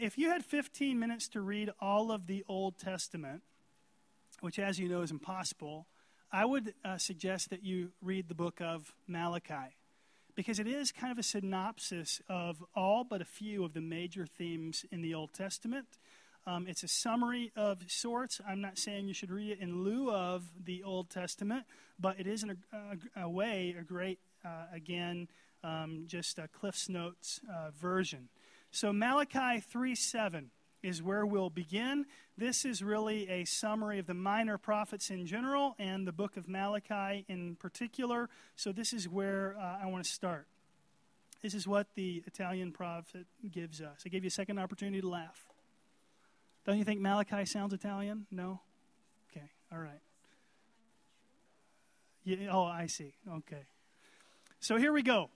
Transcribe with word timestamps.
If 0.00 0.16
you 0.16 0.30
had 0.30 0.42
15 0.42 0.98
minutes 0.98 1.28
to 1.28 1.42
read 1.42 1.68
all 1.78 2.10
of 2.10 2.26
the 2.26 2.42
Old 2.48 2.78
Testament, 2.78 3.42
which, 4.40 4.58
as 4.58 4.78
you 4.78 4.88
know, 4.88 5.02
is 5.02 5.10
impossible, 5.10 5.86
I 6.32 6.46
would 6.46 6.72
uh, 6.82 6.96
suggest 6.96 7.50
that 7.50 7.62
you 7.62 7.90
read 8.00 8.28
the 8.28 8.34
book 8.34 8.62
of 8.62 8.94
Malachi 9.06 9.76
because 10.34 10.58
it 10.58 10.66
is 10.66 10.90
kind 10.90 11.12
of 11.12 11.18
a 11.18 11.22
synopsis 11.22 12.22
of 12.30 12.64
all 12.74 13.04
but 13.04 13.20
a 13.20 13.26
few 13.26 13.62
of 13.62 13.74
the 13.74 13.82
major 13.82 14.24
themes 14.24 14.86
in 14.90 15.02
the 15.02 15.12
Old 15.12 15.34
Testament. 15.34 15.84
Um, 16.46 16.66
it's 16.66 16.82
a 16.82 16.88
summary 16.88 17.52
of 17.54 17.82
sorts. 17.88 18.40
I'm 18.48 18.62
not 18.62 18.78
saying 18.78 19.06
you 19.06 19.12
should 19.12 19.30
read 19.30 19.50
it 19.50 19.60
in 19.60 19.84
lieu 19.84 20.10
of 20.10 20.44
the 20.64 20.82
Old 20.82 21.10
Testament, 21.10 21.64
but 21.98 22.18
it 22.18 22.26
is 22.26 22.42
in 22.42 22.50
a, 22.52 22.56
a, 23.20 23.24
a 23.24 23.28
way 23.28 23.76
a 23.78 23.82
great, 23.82 24.18
uh, 24.46 24.64
again, 24.72 25.28
um, 25.62 26.04
just 26.06 26.38
a 26.38 26.48
Cliff's 26.48 26.88
Notes 26.88 27.42
uh, 27.52 27.70
version. 27.78 28.30
So 28.70 28.92
Malachi 28.92 29.60
3 29.60 29.94
7 29.94 30.50
is 30.82 31.02
where 31.02 31.26
we'll 31.26 31.50
begin. 31.50 32.06
This 32.38 32.64
is 32.64 32.82
really 32.82 33.28
a 33.28 33.44
summary 33.44 33.98
of 33.98 34.06
the 34.06 34.14
minor 34.14 34.56
prophets 34.56 35.10
in 35.10 35.26
general 35.26 35.74
and 35.78 36.06
the 36.06 36.12
book 36.12 36.36
of 36.36 36.48
Malachi 36.48 37.24
in 37.28 37.56
particular. 37.56 38.30
So 38.56 38.72
this 38.72 38.92
is 38.92 39.08
where 39.08 39.56
uh, 39.58 39.78
I 39.82 39.86
want 39.86 40.04
to 40.04 40.10
start. 40.10 40.46
This 41.42 41.54
is 41.54 41.66
what 41.66 41.88
the 41.94 42.22
Italian 42.26 42.72
prophet 42.72 43.26
gives 43.50 43.80
us. 43.80 44.02
I 44.04 44.08
gave 44.08 44.24
you 44.24 44.28
a 44.28 44.30
second 44.30 44.58
opportunity 44.58 45.00
to 45.00 45.08
laugh. 45.08 45.46
Don't 46.66 46.78
you 46.78 46.84
think 46.84 47.00
Malachi 47.00 47.46
sounds 47.46 47.72
Italian? 47.72 48.26
No? 48.30 48.60
Okay, 49.30 49.46
all 49.72 49.78
right. 49.78 50.00
Yeah, 52.24 52.48
oh, 52.52 52.64
I 52.64 52.86
see. 52.86 53.14
Okay. 53.28 53.64
So 54.60 54.76
here 54.76 54.92
we 54.92 55.02
go. 55.02 55.30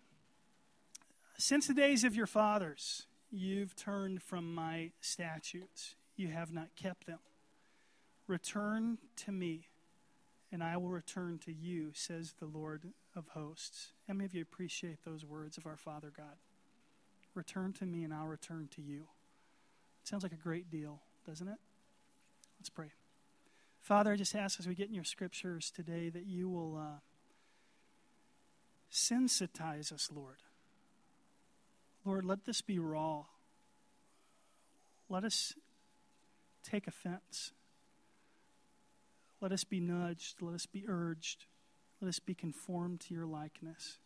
Since 1.38 1.66
the 1.66 1.74
days 1.74 2.04
of 2.04 2.14
your 2.14 2.26
fathers, 2.26 3.06
You've 3.36 3.74
turned 3.74 4.22
from 4.22 4.54
my 4.54 4.92
statutes, 5.00 5.96
you 6.14 6.28
have 6.28 6.52
not 6.52 6.68
kept 6.76 7.08
them. 7.08 7.18
Return 8.28 8.98
to 9.16 9.32
me, 9.32 9.66
and 10.52 10.62
I 10.62 10.76
will 10.76 10.90
return 10.90 11.40
to 11.44 11.52
you, 11.52 11.90
says 11.94 12.34
the 12.38 12.46
Lord 12.46 12.92
of 13.16 13.26
hosts. 13.30 13.90
How 14.06 14.14
many 14.14 14.26
of 14.26 14.34
you 14.34 14.42
appreciate 14.42 15.04
those 15.04 15.24
words 15.24 15.58
of 15.58 15.66
our 15.66 15.76
Father 15.76 16.12
God? 16.16 16.36
Return 17.34 17.72
to 17.72 17.86
me, 17.86 18.04
and 18.04 18.14
I'll 18.14 18.28
return 18.28 18.68
to 18.76 18.80
you. 18.80 19.08
It 20.00 20.08
sounds 20.08 20.22
like 20.22 20.30
a 20.30 20.36
great 20.36 20.70
deal, 20.70 21.00
doesn't 21.26 21.48
it? 21.48 21.58
Let's 22.60 22.70
pray. 22.70 22.92
Father, 23.80 24.12
I 24.12 24.16
just 24.16 24.36
ask 24.36 24.60
as 24.60 24.68
we 24.68 24.76
get 24.76 24.86
in 24.86 24.94
your 24.94 25.02
scriptures 25.02 25.72
today 25.74 26.08
that 26.08 26.26
you 26.26 26.48
will 26.48 26.76
uh, 26.76 27.00
sensitize 28.92 29.92
us, 29.92 30.08
Lord 30.14 30.36
Lord, 32.04 32.24
let 32.24 32.44
this 32.44 32.60
be 32.60 32.78
raw. 32.78 33.24
Let 35.08 35.24
us 35.24 35.54
take 36.62 36.86
offense. 36.86 37.52
Let 39.40 39.52
us 39.52 39.64
be 39.64 39.80
nudged. 39.80 40.40
Let 40.40 40.54
us 40.54 40.66
be 40.66 40.84
urged. 40.86 41.46
Let 42.00 42.08
us 42.08 42.18
be 42.18 42.34
conformed 42.34 43.00
to 43.02 43.14
your 43.14 43.26
likeness. 43.26 43.98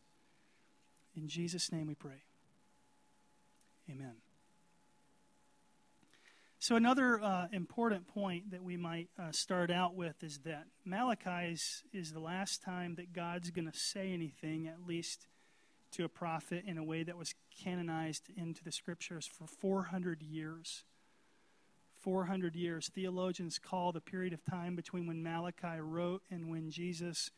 In 1.17 1.29
Jesus' 1.29 1.73
name 1.73 1.87
we 1.87 1.95
pray. 1.95 2.23
Amen. 3.91 4.17
So, 6.61 6.75
another 6.75 7.23
uh, 7.23 7.47
important 7.53 8.09
point 8.09 8.51
that 8.51 8.63
we 8.63 8.77
might 8.77 9.09
uh, 9.19 9.31
start 9.31 9.71
out 9.71 9.95
with 9.95 10.23
is 10.23 10.41
that 10.45 10.65
Malachi 10.85 11.53
is, 11.53 11.85
is 11.93 12.13
the 12.13 12.21
last 12.21 12.63
time 12.63 12.97
that 12.97 13.13
God's 13.13 13.51
going 13.51 13.71
to 13.71 13.79
say 13.79 14.13
anything, 14.13 14.67
at 14.67 14.87
least 14.87 15.29
to 15.93 16.05
a 16.05 16.09
prophet 16.09 16.65
in 16.67 16.79
a 16.79 16.85
way 16.85 17.03
that 17.03 17.17
was 17.17 17.35
canonized 17.63 18.31
into 18.37 18.63
the 18.65 18.73
scriptures 18.73 19.27
for 19.27 19.47
400 19.47 20.23
years. 20.23 20.85
400 21.99 22.55
years. 22.55 22.89
Theologians 22.95 23.59
call 23.59 23.93
the 23.93 24.01
period 24.01 24.33
of 24.33 24.45
time 24.45 24.77
between 24.77 25.07
when 25.07 25.23
Malachi 25.23 25.81
wrote 25.81 26.23
and 26.31 26.51
when 26.51 26.71
Jesus 26.71 27.31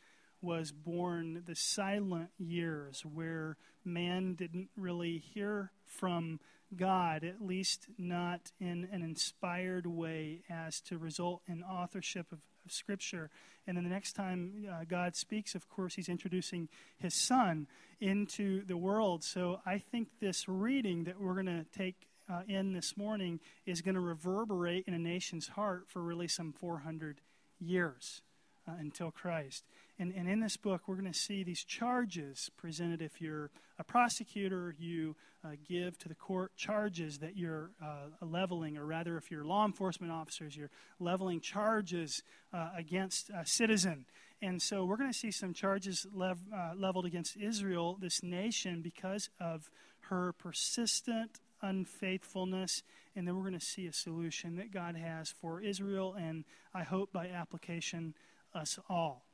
was 0.42 0.72
born 0.72 1.42
the 1.46 1.54
silent 1.54 2.30
years 2.38 3.04
where 3.04 3.56
man 3.84 4.34
didn't 4.34 4.70
really 4.76 5.18
hear 5.18 5.70
from 5.84 6.40
God, 6.76 7.24
at 7.24 7.42
least 7.42 7.88
not 7.98 8.52
in 8.60 8.88
an 8.92 9.02
inspired 9.02 9.86
way 9.86 10.42
as 10.48 10.80
to 10.82 10.98
result 10.98 11.42
in 11.48 11.62
authorship 11.62 12.32
of, 12.32 12.38
of 12.70 12.74
Scripture. 12.74 13.30
And 13.66 13.76
then 13.76 13.84
the 13.84 13.90
next 13.90 14.14
time 14.14 14.66
uh, 14.70 14.84
God 14.88 15.16
speaks, 15.16 15.54
of 15.54 15.68
course, 15.68 15.94
he's 15.94 16.08
introducing 16.08 16.68
his 16.98 17.14
son 17.14 17.66
into 18.00 18.64
the 18.64 18.76
world. 18.76 19.22
So 19.22 19.60
I 19.66 19.78
think 19.78 20.08
this 20.20 20.48
reading 20.48 21.04
that 21.04 21.20
we're 21.20 21.34
going 21.34 21.46
to 21.46 21.66
take 21.76 22.06
uh, 22.30 22.42
in 22.48 22.72
this 22.72 22.96
morning 22.96 23.40
is 23.66 23.82
going 23.82 23.96
to 23.96 24.00
reverberate 24.00 24.84
in 24.86 24.94
a 24.94 24.98
nation's 24.98 25.48
heart 25.48 25.84
for 25.88 26.00
really 26.00 26.28
some 26.28 26.52
400 26.52 27.20
years 27.58 28.22
uh, 28.68 28.72
until 28.78 29.10
Christ. 29.10 29.64
And, 30.00 30.14
and 30.16 30.26
in 30.30 30.40
this 30.40 30.56
book, 30.56 30.88
we're 30.88 30.94
going 30.94 31.12
to 31.12 31.18
see 31.18 31.44
these 31.44 31.62
charges 31.62 32.50
presented. 32.56 33.02
If 33.02 33.20
you're 33.20 33.50
a 33.78 33.84
prosecutor, 33.84 34.74
you 34.78 35.14
uh, 35.44 35.50
give 35.68 35.98
to 35.98 36.08
the 36.08 36.14
court 36.14 36.56
charges 36.56 37.18
that 37.18 37.36
you're 37.36 37.72
uh, 37.84 38.24
leveling, 38.24 38.78
or 38.78 38.86
rather, 38.86 39.18
if 39.18 39.30
you're 39.30 39.44
law 39.44 39.66
enforcement 39.66 40.10
officers, 40.10 40.56
you're 40.56 40.70
leveling 41.00 41.38
charges 41.38 42.22
uh, 42.54 42.70
against 42.74 43.28
a 43.28 43.44
citizen. 43.44 44.06
And 44.40 44.62
so 44.62 44.86
we're 44.86 44.96
going 44.96 45.12
to 45.12 45.18
see 45.18 45.30
some 45.30 45.52
charges 45.52 46.06
lev- 46.14 46.48
uh, 46.50 46.70
leveled 46.74 47.04
against 47.04 47.36
Israel, 47.36 47.98
this 48.00 48.22
nation, 48.22 48.80
because 48.80 49.28
of 49.38 49.70
her 50.08 50.32
persistent 50.32 51.40
unfaithfulness. 51.60 52.82
And 53.14 53.28
then 53.28 53.36
we're 53.36 53.42
going 53.42 53.58
to 53.58 53.60
see 53.60 53.86
a 53.86 53.92
solution 53.92 54.56
that 54.56 54.72
God 54.72 54.96
has 54.96 55.28
for 55.28 55.60
Israel, 55.60 56.14
and 56.18 56.46
I 56.72 56.84
hope 56.84 57.12
by 57.12 57.28
application, 57.28 58.14
us 58.54 58.78
all. 58.88 59.26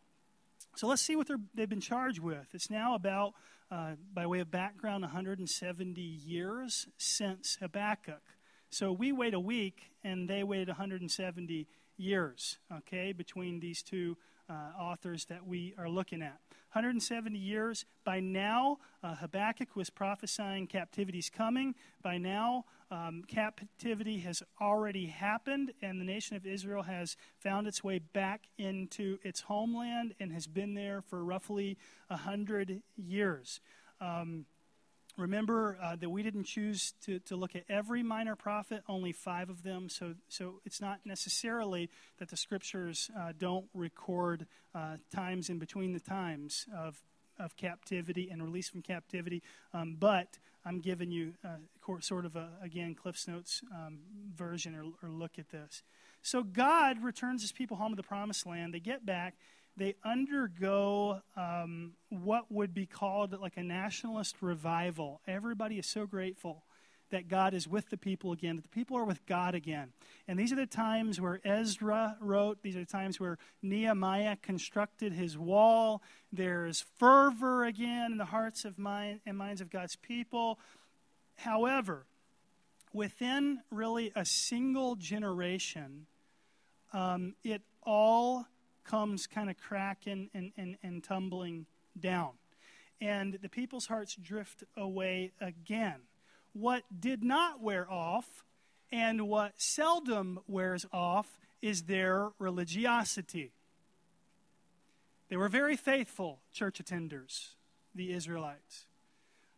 So 0.76 0.86
let's 0.86 1.00
see 1.00 1.16
what 1.16 1.26
they've 1.54 1.68
been 1.68 1.80
charged 1.80 2.18
with. 2.18 2.48
It's 2.52 2.68
now 2.68 2.94
about, 2.94 3.32
uh, 3.70 3.92
by 4.12 4.26
way 4.26 4.40
of 4.40 4.50
background, 4.50 5.02
170 5.04 6.02
years 6.02 6.86
since 6.98 7.56
Habakkuk. 7.60 8.20
So 8.68 8.92
we 8.92 9.10
wait 9.10 9.32
a 9.32 9.40
week, 9.40 9.92
and 10.04 10.28
they 10.28 10.42
waited 10.44 10.68
170 10.68 11.66
years, 11.96 12.58
okay, 12.72 13.12
between 13.12 13.60
these 13.60 13.82
two 13.82 14.16
uh, 14.48 14.70
authors 14.78 15.24
that 15.26 15.46
we 15.46 15.74
are 15.78 15.88
looking 15.88 16.22
at. 16.22 16.38
170 16.72 17.38
years. 17.38 17.84
By 18.04 18.20
now, 18.20 18.78
uh, 19.02 19.14
Habakkuk 19.16 19.74
was 19.74 19.90
prophesying 19.90 20.66
captivity's 20.66 21.30
coming. 21.30 21.74
By 22.02 22.18
now, 22.18 22.64
um, 22.90 23.24
captivity 23.26 24.18
has 24.20 24.42
already 24.60 25.06
happened, 25.06 25.72
and 25.82 26.00
the 26.00 26.04
nation 26.04 26.36
of 26.36 26.46
Israel 26.46 26.82
has 26.82 27.16
found 27.38 27.66
its 27.66 27.82
way 27.82 27.98
back 27.98 28.42
into 28.58 29.18
its 29.22 29.40
homeland 29.40 30.14
and 30.20 30.32
has 30.32 30.46
been 30.46 30.74
there 30.74 31.00
for 31.00 31.24
roughly 31.24 31.78
100 32.08 32.82
years. 32.96 33.60
Um, 34.00 34.44
Remember 35.16 35.78
uh, 35.82 35.96
that 35.96 36.10
we 36.10 36.22
didn't 36.22 36.44
choose 36.44 36.92
to, 37.04 37.18
to 37.20 37.36
look 37.36 37.56
at 37.56 37.64
every 37.68 38.02
minor 38.02 38.36
prophet, 38.36 38.82
only 38.86 39.12
five 39.12 39.48
of 39.48 39.62
them. 39.62 39.88
So, 39.88 40.14
so 40.28 40.60
it's 40.66 40.80
not 40.80 41.00
necessarily 41.04 41.88
that 42.18 42.28
the 42.28 42.36
scriptures 42.36 43.10
uh, 43.18 43.32
don't 43.38 43.66
record 43.72 44.46
uh, 44.74 44.96
times 45.14 45.48
in 45.48 45.58
between 45.58 45.92
the 45.92 46.00
times 46.00 46.66
of, 46.76 47.00
of 47.38 47.56
captivity 47.56 48.28
and 48.30 48.42
release 48.42 48.68
from 48.68 48.82
captivity. 48.82 49.42
Um, 49.72 49.96
but 49.98 50.38
I'm 50.66 50.80
giving 50.80 51.10
you 51.10 51.32
uh, 51.44 51.96
sort 52.00 52.26
of 52.26 52.36
a, 52.36 52.50
again, 52.60 52.94
Cliff's 52.94 53.26
Notes 53.26 53.62
um, 53.72 54.00
version 54.34 54.74
or, 54.74 54.84
or 55.06 55.10
look 55.10 55.38
at 55.38 55.48
this. 55.50 55.82
So 56.20 56.42
God 56.42 57.02
returns 57.02 57.40
his 57.40 57.52
people 57.52 57.76
home 57.76 57.92
to 57.92 57.96
the 57.96 58.02
promised 58.02 58.46
land. 58.46 58.74
They 58.74 58.80
get 58.80 59.06
back 59.06 59.34
they 59.76 59.94
undergo 60.04 61.20
um, 61.36 61.92
what 62.08 62.50
would 62.50 62.72
be 62.72 62.86
called 62.86 63.38
like 63.40 63.56
a 63.56 63.62
nationalist 63.62 64.36
revival. 64.40 65.20
Everybody 65.26 65.78
is 65.78 65.86
so 65.86 66.06
grateful 66.06 66.64
that 67.10 67.28
God 67.28 67.54
is 67.54 67.68
with 67.68 67.88
the 67.90 67.96
people 67.96 68.32
again, 68.32 68.56
that 68.56 68.62
the 68.62 68.68
people 68.68 68.96
are 68.96 69.04
with 69.04 69.24
God 69.26 69.54
again. 69.54 69.92
And 70.26 70.38
these 70.38 70.52
are 70.52 70.56
the 70.56 70.66
times 70.66 71.20
where 71.20 71.40
Ezra 71.44 72.16
wrote, 72.20 72.62
these 72.62 72.74
are 72.74 72.80
the 72.80 72.86
times 72.86 73.20
where 73.20 73.38
Nehemiah 73.62 74.36
constructed 74.42 75.12
his 75.12 75.38
wall. 75.38 76.02
There's 76.32 76.84
fervor 76.98 77.64
again 77.64 78.12
in 78.12 78.18
the 78.18 78.24
hearts 78.24 78.64
of 78.64 78.78
mind 78.78 79.20
and 79.24 79.38
minds 79.38 79.60
of 79.60 79.70
God's 79.70 79.96
people. 79.96 80.58
However, 81.36 82.06
within 82.92 83.60
really 83.70 84.10
a 84.16 84.24
single 84.24 84.96
generation, 84.96 86.06
um, 86.92 87.34
it 87.44 87.62
all 87.84 88.46
comes 88.86 89.26
kind 89.26 89.50
of 89.50 89.56
cracking 89.58 90.30
and, 90.32 90.52
and, 90.56 90.76
and 90.82 91.02
tumbling 91.02 91.66
down. 91.98 92.30
And 93.00 93.38
the 93.42 93.48
people's 93.48 93.86
hearts 93.86 94.14
drift 94.14 94.64
away 94.76 95.32
again. 95.40 96.00
What 96.52 96.84
did 96.98 97.22
not 97.22 97.60
wear 97.60 97.90
off 97.90 98.44
and 98.90 99.28
what 99.28 99.52
seldom 99.56 100.38
wears 100.46 100.86
off 100.92 101.38
is 101.60 101.82
their 101.82 102.30
religiosity. 102.38 103.52
They 105.28 105.36
were 105.36 105.48
very 105.48 105.76
faithful 105.76 106.38
church 106.52 106.80
attenders, 106.82 107.54
the 107.94 108.12
Israelites. 108.12 108.86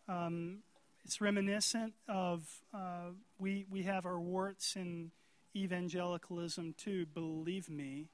Um, 0.09 0.63
It's 1.05 1.21
reminiscent 1.21 1.95
of, 2.07 2.43
uh, 2.75 3.13
we, 3.39 3.67
we 3.71 3.85
have 3.85 4.05
our 4.05 4.21
warts 4.21 4.77
in 4.77 5.11
evangelicalism 5.55 6.75
too, 6.77 7.07
believe 7.07 7.71
me. 7.71 8.09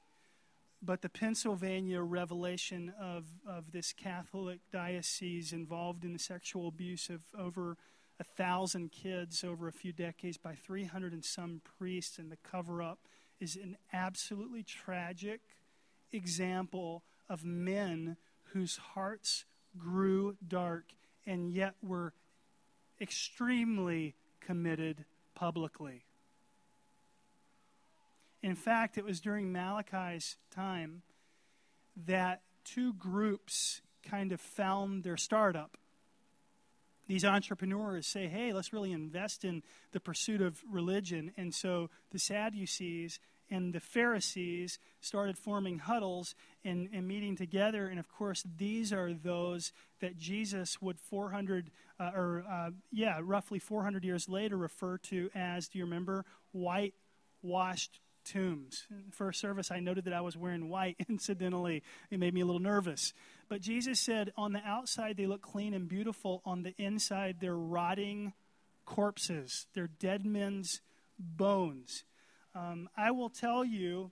But 0.81 1.01
the 1.01 1.09
Pennsylvania 1.09 2.01
revelation 2.01 2.93
of, 2.99 3.25
of 3.47 3.71
this 3.71 3.91
Catholic 3.91 4.59
diocese 4.71 5.51
involved 5.51 6.03
in 6.03 6.13
the 6.13 6.19
sexual 6.19 6.67
abuse 6.67 7.09
of 7.09 7.21
over 7.37 7.77
a 8.19 8.23
thousand 8.23 8.91
kids 8.91 9.43
over 9.43 9.67
a 9.67 9.73
few 9.73 9.91
decades 9.91 10.37
by 10.37 10.55
300 10.55 11.13
and 11.13 11.25
some 11.25 11.61
priests 11.77 12.17
and 12.17 12.31
the 12.31 12.37
cover 12.37 12.81
up 12.81 12.99
is 13.39 13.55
an 13.55 13.77
absolutely 13.91 14.63
tragic 14.63 15.41
example 16.11 17.03
of 17.29 17.43
men 17.43 18.15
whose 18.53 18.77
hearts 18.77 19.45
grew 19.77 20.37
dark 20.47 20.93
and 21.25 21.51
yet 21.51 21.73
were 21.81 22.13
extremely 23.01 24.15
committed 24.39 25.03
publicly. 25.33 26.04
In 28.45 28.53
fact, 28.53 28.99
it 28.99 29.03
was 29.03 29.19
during 29.21 29.51
Malachi's 29.51 30.37
time 30.51 31.01
that 32.05 32.43
two 32.63 32.93
groups 32.93 33.81
kind 34.07 34.31
of 34.31 34.39
found 34.39 35.03
their 35.03 35.17
startup. 35.17 35.79
These 37.07 37.25
entrepreneurs 37.25 38.05
say, 38.05 38.27
hey, 38.27 38.53
let's 38.53 38.71
really 38.71 38.91
invest 38.91 39.45
in 39.45 39.63
the 39.93 39.99
pursuit 39.99 40.43
of 40.43 40.61
religion. 40.71 41.31
And 41.35 41.55
so 41.55 41.89
the 42.11 42.19
Sadducees 42.19 43.19
and 43.49 43.73
the 43.73 43.79
Pharisees 43.79 44.77
started 45.01 45.39
forming 45.39 45.79
huddles 45.79 46.35
and, 46.63 46.87
and 46.93 47.07
meeting 47.07 47.35
together. 47.35 47.87
And 47.87 47.97
of 47.97 48.07
course, 48.07 48.43
these 48.57 48.93
are 48.93 49.11
those 49.11 49.71
that 50.01 50.19
Jesus 50.19 50.79
would 50.83 50.99
400, 50.99 51.71
uh, 51.99 52.11
or 52.13 52.43
uh, 52.47 52.69
yeah, 52.91 53.19
roughly 53.23 53.57
400 53.57 54.03
years 54.03 54.29
later 54.29 54.55
refer 54.55 54.99
to 54.99 55.31
as, 55.33 55.67
do 55.67 55.79
you 55.79 55.85
remember, 55.85 56.25
whitewashed 56.51 58.01
tombs. 58.25 58.87
First 59.11 59.39
service, 59.39 59.71
I 59.71 59.79
noted 59.79 60.05
that 60.05 60.13
I 60.13 60.21
was 60.21 60.35
wearing 60.35 60.69
white, 60.69 60.97
incidentally. 61.09 61.83
It 62.09 62.19
made 62.19 62.33
me 62.33 62.41
a 62.41 62.45
little 62.45 62.61
nervous. 62.61 63.13
But 63.47 63.61
Jesus 63.61 63.99
said, 63.99 64.33
on 64.35 64.53
the 64.53 64.61
outside, 64.65 65.17
they 65.17 65.27
look 65.27 65.41
clean 65.41 65.73
and 65.73 65.87
beautiful. 65.87 66.41
On 66.45 66.63
the 66.63 66.73
inside, 66.77 67.37
they're 67.39 67.55
rotting 67.55 68.33
corpses, 68.85 69.67
they're 69.73 69.89
dead 69.99 70.25
men's 70.25 70.81
bones. 71.17 72.03
Um, 72.53 72.89
I 72.95 73.11
will 73.11 73.29
tell 73.29 73.65
you 73.65 74.11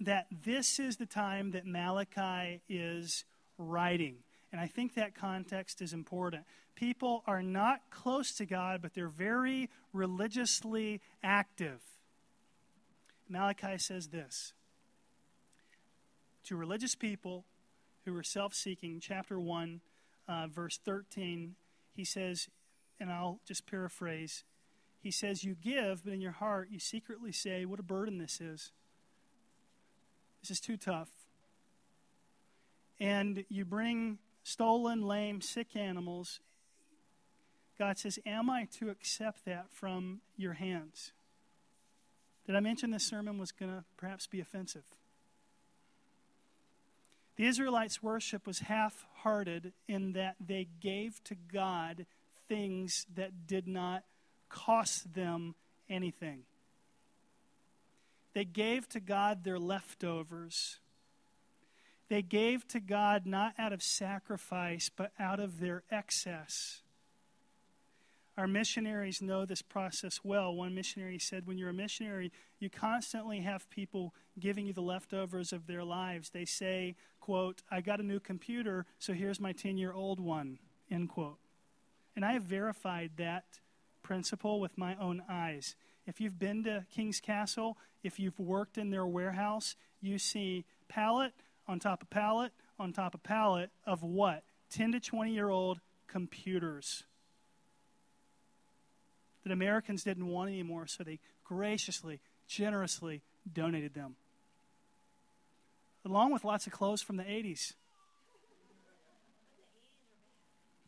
that 0.00 0.26
this 0.44 0.78
is 0.78 0.96
the 0.96 1.06
time 1.06 1.52
that 1.52 1.66
Malachi 1.66 2.60
is 2.68 3.24
writing. 3.58 4.16
And 4.52 4.60
I 4.60 4.66
think 4.66 4.94
that 4.94 5.14
context 5.14 5.80
is 5.80 5.92
important. 5.92 6.44
People 6.74 7.22
are 7.26 7.42
not 7.42 7.80
close 7.90 8.34
to 8.36 8.46
God, 8.46 8.82
but 8.82 8.94
they're 8.94 9.08
very 9.08 9.70
religiously 9.92 11.00
active. 11.22 11.80
Malachi 13.28 13.78
says 13.78 14.08
this 14.08 14.52
to 16.44 16.56
religious 16.56 16.94
people 16.94 17.44
who 18.04 18.16
are 18.16 18.22
self 18.22 18.54
seeking, 18.54 19.00
chapter 19.00 19.40
1, 19.40 19.80
uh, 20.28 20.46
verse 20.48 20.78
13, 20.84 21.54
he 21.94 22.04
says, 22.04 22.48
and 23.00 23.10
I'll 23.10 23.40
just 23.46 23.66
paraphrase 23.66 24.44
he 25.04 25.10
says, 25.10 25.44
You 25.44 25.54
give, 25.54 26.02
but 26.02 26.14
in 26.14 26.22
your 26.22 26.32
heart 26.32 26.68
you 26.70 26.78
secretly 26.78 27.30
say, 27.30 27.66
What 27.66 27.78
a 27.78 27.82
burden 27.84 28.16
this 28.16 28.40
is. 28.40 28.72
This 30.40 30.50
is 30.50 30.60
too 30.60 30.78
tough. 30.78 31.10
And 32.98 33.44
you 33.50 33.66
bring 33.66 34.18
stolen, 34.44 35.02
lame, 35.02 35.42
sick 35.42 35.76
animals. 35.76 36.40
God 37.78 37.98
says, 37.98 38.18
Am 38.24 38.48
I 38.48 38.66
to 38.78 38.88
accept 38.88 39.44
that 39.44 39.66
from 39.70 40.22
your 40.38 40.54
hands? 40.54 41.12
Did 42.46 42.56
I 42.56 42.60
mention 42.60 42.90
this 42.90 43.06
sermon 43.06 43.38
was 43.38 43.52
going 43.52 43.72
to 43.72 43.84
perhaps 43.96 44.26
be 44.26 44.40
offensive? 44.40 44.84
The 47.36 47.46
Israelites' 47.46 48.02
worship 48.02 48.46
was 48.46 48.60
half 48.60 49.06
hearted 49.16 49.72
in 49.88 50.12
that 50.12 50.36
they 50.44 50.68
gave 50.80 51.22
to 51.24 51.34
God 51.34 52.06
things 52.48 53.06
that 53.14 53.46
did 53.46 53.66
not 53.66 54.04
cost 54.48 55.14
them 55.14 55.54
anything. 55.88 56.42
They 58.34 58.44
gave 58.44 58.88
to 58.90 59.00
God 59.00 59.42
their 59.42 59.58
leftovers. 59.58 60.78
They 62.08 62.22
gave 62.22 62.68
to 62.68 62.80
God 62.80 63.26
not 63.26 63.54
out 63.58 63.72
of 63.72 63.82
sacrifice, 63.82 64.90
but 64.94 65.12
out 65.18 65.40
of 65.40 65.60
their 65.60 65.82
excess. 65.90 66.82
Our 68.36 68.48
missionaries 68.48 69.22
know 69.22 69.46
this 69.46 69.62
process 69.62 70.20
well. 70.24 70.52
One 70.52 70.74
missionary 70.74 71.20
said, 71.20 71.46
When 71.46 71.56
you're 71.56 71.68
a 71.68 71.74
missionary, 71.74 72.32
you 72.58 72.68
constantly 72.68 73.40
have 73.40 73.70
people 73.70 74.12
giving 74.38 74.66
you 74.66 74.72
the 74.72 74.82
leftovers 74.82 75.52
of 75.52 75.68
their 75.68 75.84
lives. 75.84 76.30
They 76.30 76.44
say, 76.44 76.96
quote, 77.20 77.62
I 77.70 77.80
got 77.80 78.00
a 78.00 78.04
new 78.04 78.18
computer, 78.18 78.86
so 78.98 79.12
here's 79.12 79.38
my 79.38 79.52
10 79.52 79.78
year 79.78 79.92
old 79.92 80.18
one, 80.18 80.58
end 80.90 81.10
quote. 81.10 81.38
And 82.16 82.24
I 82.24 82.32
have 82.32 82.42
verified 82.42 83.12
that 83.18 83.44
principle 84.02 84.60
with 84.60 84.76
my 84.76 84.96
own 84.96 85.22
eyes. 85.28 85.76
If 86.04 86.20
you've 86.20 86.38
been 86.38 86.64
to 86.64 86.86
King's 86.92 87.20
Castle, 87.20 87.78
if 88.02 88.18
you've 88.18 88.38
worked 88.38 88.78
in 88.78 88.90
their 88.90 89.06
warehouse, 89.06 89.76
you 90.00 90.18
see 90.18 90.64
pallet 90.88 91.32
on 91.68 91.78
top 91.78 92.02
of 92.02 92.10
pallet 92.10 92.52
on 92.78 92.92
top 92.92 93.14
of 93.14 93.22
pallet 93.22 93.70
of 93.86 94.02
what? 94.02 94.42
10 94.70 94.92
to 94.92 95.00
20 95.00 95.32
year 95.32 95.50
old 95.50 95.80
computers 96.08 97.04
that 99.44 99.52
Americans 99.52 100.02
didn't 100.02 100.26
want 100.26 100.48
anymore, 100.50 100.86
so 100.86 101.04
they 101.04 101.20
graciously, 101.44 102.20
generously 102.46 103.22
donated 103.52 103.94
them. 103.94 104.16
Along 106.04 106.32
with 106.32 106.44
lots 106.44 106.66
of 106.66 106.72
clothes 106.72 107.00
from 107.00 107.16
the 107.16 107.24
80s. 107.24 107.74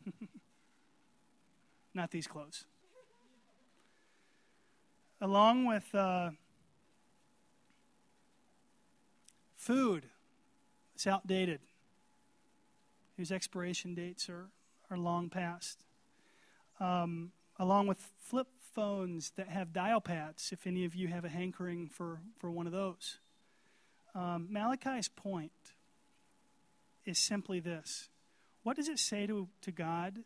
Not 1.93 2.11
these 2.11 2.27
clothes 2.27 2.65
along 5.21 5.65
with 5.65 5.93
uh, 5.95 6.29
food 9.55 10.05
it's 10.95 11.07
outdated 11.07 11.59
whose 13.17 13.31
expiration 13.31 13.95
dates 13.95 14.29
are, 14.29 14.47
are 14.89 14.97
long 14.97 15.29
past 15.29 15.83
um, 16.79 17.31
along 17.59 17.87
with 17.87 17.97
flip 18.19 18.47
phones 18.73 19.31
that 19.31 19.47
have 19.47 19.73
dial 19.73 20.01
pads 20.01 20.51
if 20.51 20.67
any 20.67 20.85
of 20.85 20.93
you 20.93 21.07
have 21.07 21.25
a 21.25 21.29
hankering 21.29 21.87
for, 21.87 22.19
for 22.37 22.51
one 22.51 22.67
of 22.67 22.73
those 22.73 23.17
um, 24.15 24.47
malachi's 24.49 25.07
point 25.09 25.51
is 27.05 27.17
simply 27.17 27.59
this 27.59 28.09
what 28.63 28.75
does 28.75 28.87
it 28.87 28.99
say 28.99 29.25
to, 29.25 29.47
to 29.61 29.71
god 29.71 30.19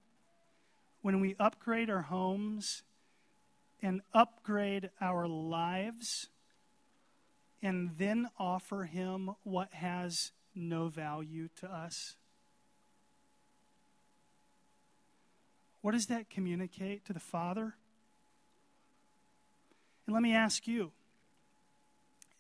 when 1.02 1.20
we 1.20 1.36
upgrade 1.40 1.90
our 1.90 2.02
homes 2.02 2.84
and 3.82 4.02
upgrade 4.14 4.90
our 5.00 5.28
lives 5.28 6.30
and 7.62 7.92
then 7.98 8.28
offer 8.40 8.84
Him 8.84 9.32
what 9.44 9.74
has 9.74 10.32
no 10.56 10.88
value 10.88 11.50
to 11.58 11.72
us? 11.72 12.16
What 15.82 15.92
does 15.92 16.08
that 16.08 16.30
communicate 16.30 17.06
to 17.06 17.14
the 17.14 17.20
Father? 17.20 17.76
And 20.06 20.14
let 20.14 20.22
me 20.22 20.34
ask 20.34 20.68
you 20.68 20.92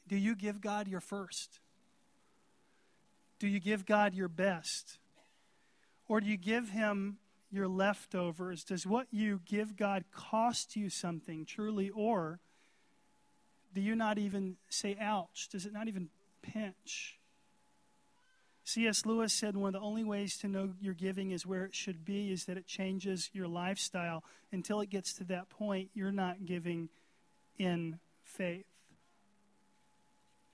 do 0.07 0.17
you 0.17 0.35
give 0.35 0.61
God 0.61 0.87
your 0.87 0.99
first? 0.99 1.59
Do 3.39 3.47
you 3.47 3.59
give 3.59 3.85
God 3.85 4.13
your 4.13 4.27
best? 4.27 4.99
Or 6.07 6.19
do 6.19 6.27
you 6.27 6.37
give 6.37 6.69
Him 6.69 7.17
your 7.49 7.67
leftovers? 7.67 8.63
Does 8.63 8.85
what 8.85 9.07
you 9.11 9.39
give 9.45 9.77
God 9.77 10.03
cost 10.11 10.75
you 10.75 10.89
something 10.89 11.45
truly? 11.45 11.89
Or 11.89 12.39
do 13.73 13.81
you 13.81 13.95
not 13.95 14.17
even 14.17 14.57
say, 14.69 14.97
ouch? 14.99 15.47
Does 15.49 15.65
it 15.65 15.73
not 15.73 15.87
even 15.87 16.09
pinch? 16.41 17.17
C.S. 18.71 19.05
Lewis 19.05 19.33
said 19.33 19.57
one 19.57 19.75
of 19.75 19.81
the 19.81 19.85
only 19.85 20.05
ways 20.05 20.37
to 20.37 20.47
know 20.47 20.69
your 20.79 20.93
giving 20.93 21.31
is 21.31 21.45
where 21.45 21.65
it 21.65 21.75
should 21.75 22.05
be 22.05 22.31
is 22.31 22.45
that 22.45 22.55
it 22.55 22.65
changes 22.65 23.29
your 23.33 23.45
lifestyle. 23.45 24.23
Until 24.53 24.79
it 24.79 24.89
gets 24.89 25.11
to 25.15 25.25
that 25.25 25.49
point, 25.49 25.89
you're 25.93 26.09
not 26.09 26.45
giving 26.45 26.87
in 27.57 27.99
faith. 28.23 28.65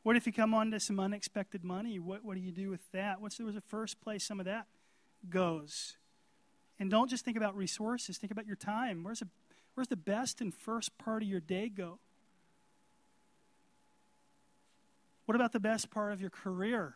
What 0.02 0.16
if 0.16 0.26
you 0.26 0.34
come 0.34 0.56
onto 0.56 0.80
some 0.80 1.00
unexpected 1.00 1.64
money? 1.64 2.00
What, 2.00 2.26
what 2.26 2.34
do 2.34 2.42
you 2.42 2.52
do 2.52 2.72
with 2.72 2.92
that? 2.92 3.22
What's 3.22 3.38
the 3.38 3.62
first 3.68 4.02
place 4.02 4.24
some 4.24 4.40
of 4.40 4.48
that 4.48 4.66
goes? 5.30 5.98
And 6.80 6.90
don't 6.90 7.12
just 7.12 7.24
think 7.24 7.38
about 7.38 7.56
resources, 7.56 8.18
think 8.18 8.32
about 8.32 8.48
your 8.48 8.56
time. 8.56 9.04
Where's 9.04 9.20
the, 9.20 9.28
where's 9.76 9.90
the 9.90 9.96
best 9.96 10.42
and 10.42 10.52
first 10.52 10.98
part 10.98 11.22
of 11.22 11.30
your 11.30 11.40
day 11.40 11.70
go? 11.70 12.00
What 15.26 15.36
about 15.36 15.52
the 15.52 15.60
best 15.60 15.92
part 15.92 16.14
of 16.14 16.20
your 16.20 16.32
career? 16.32 16.96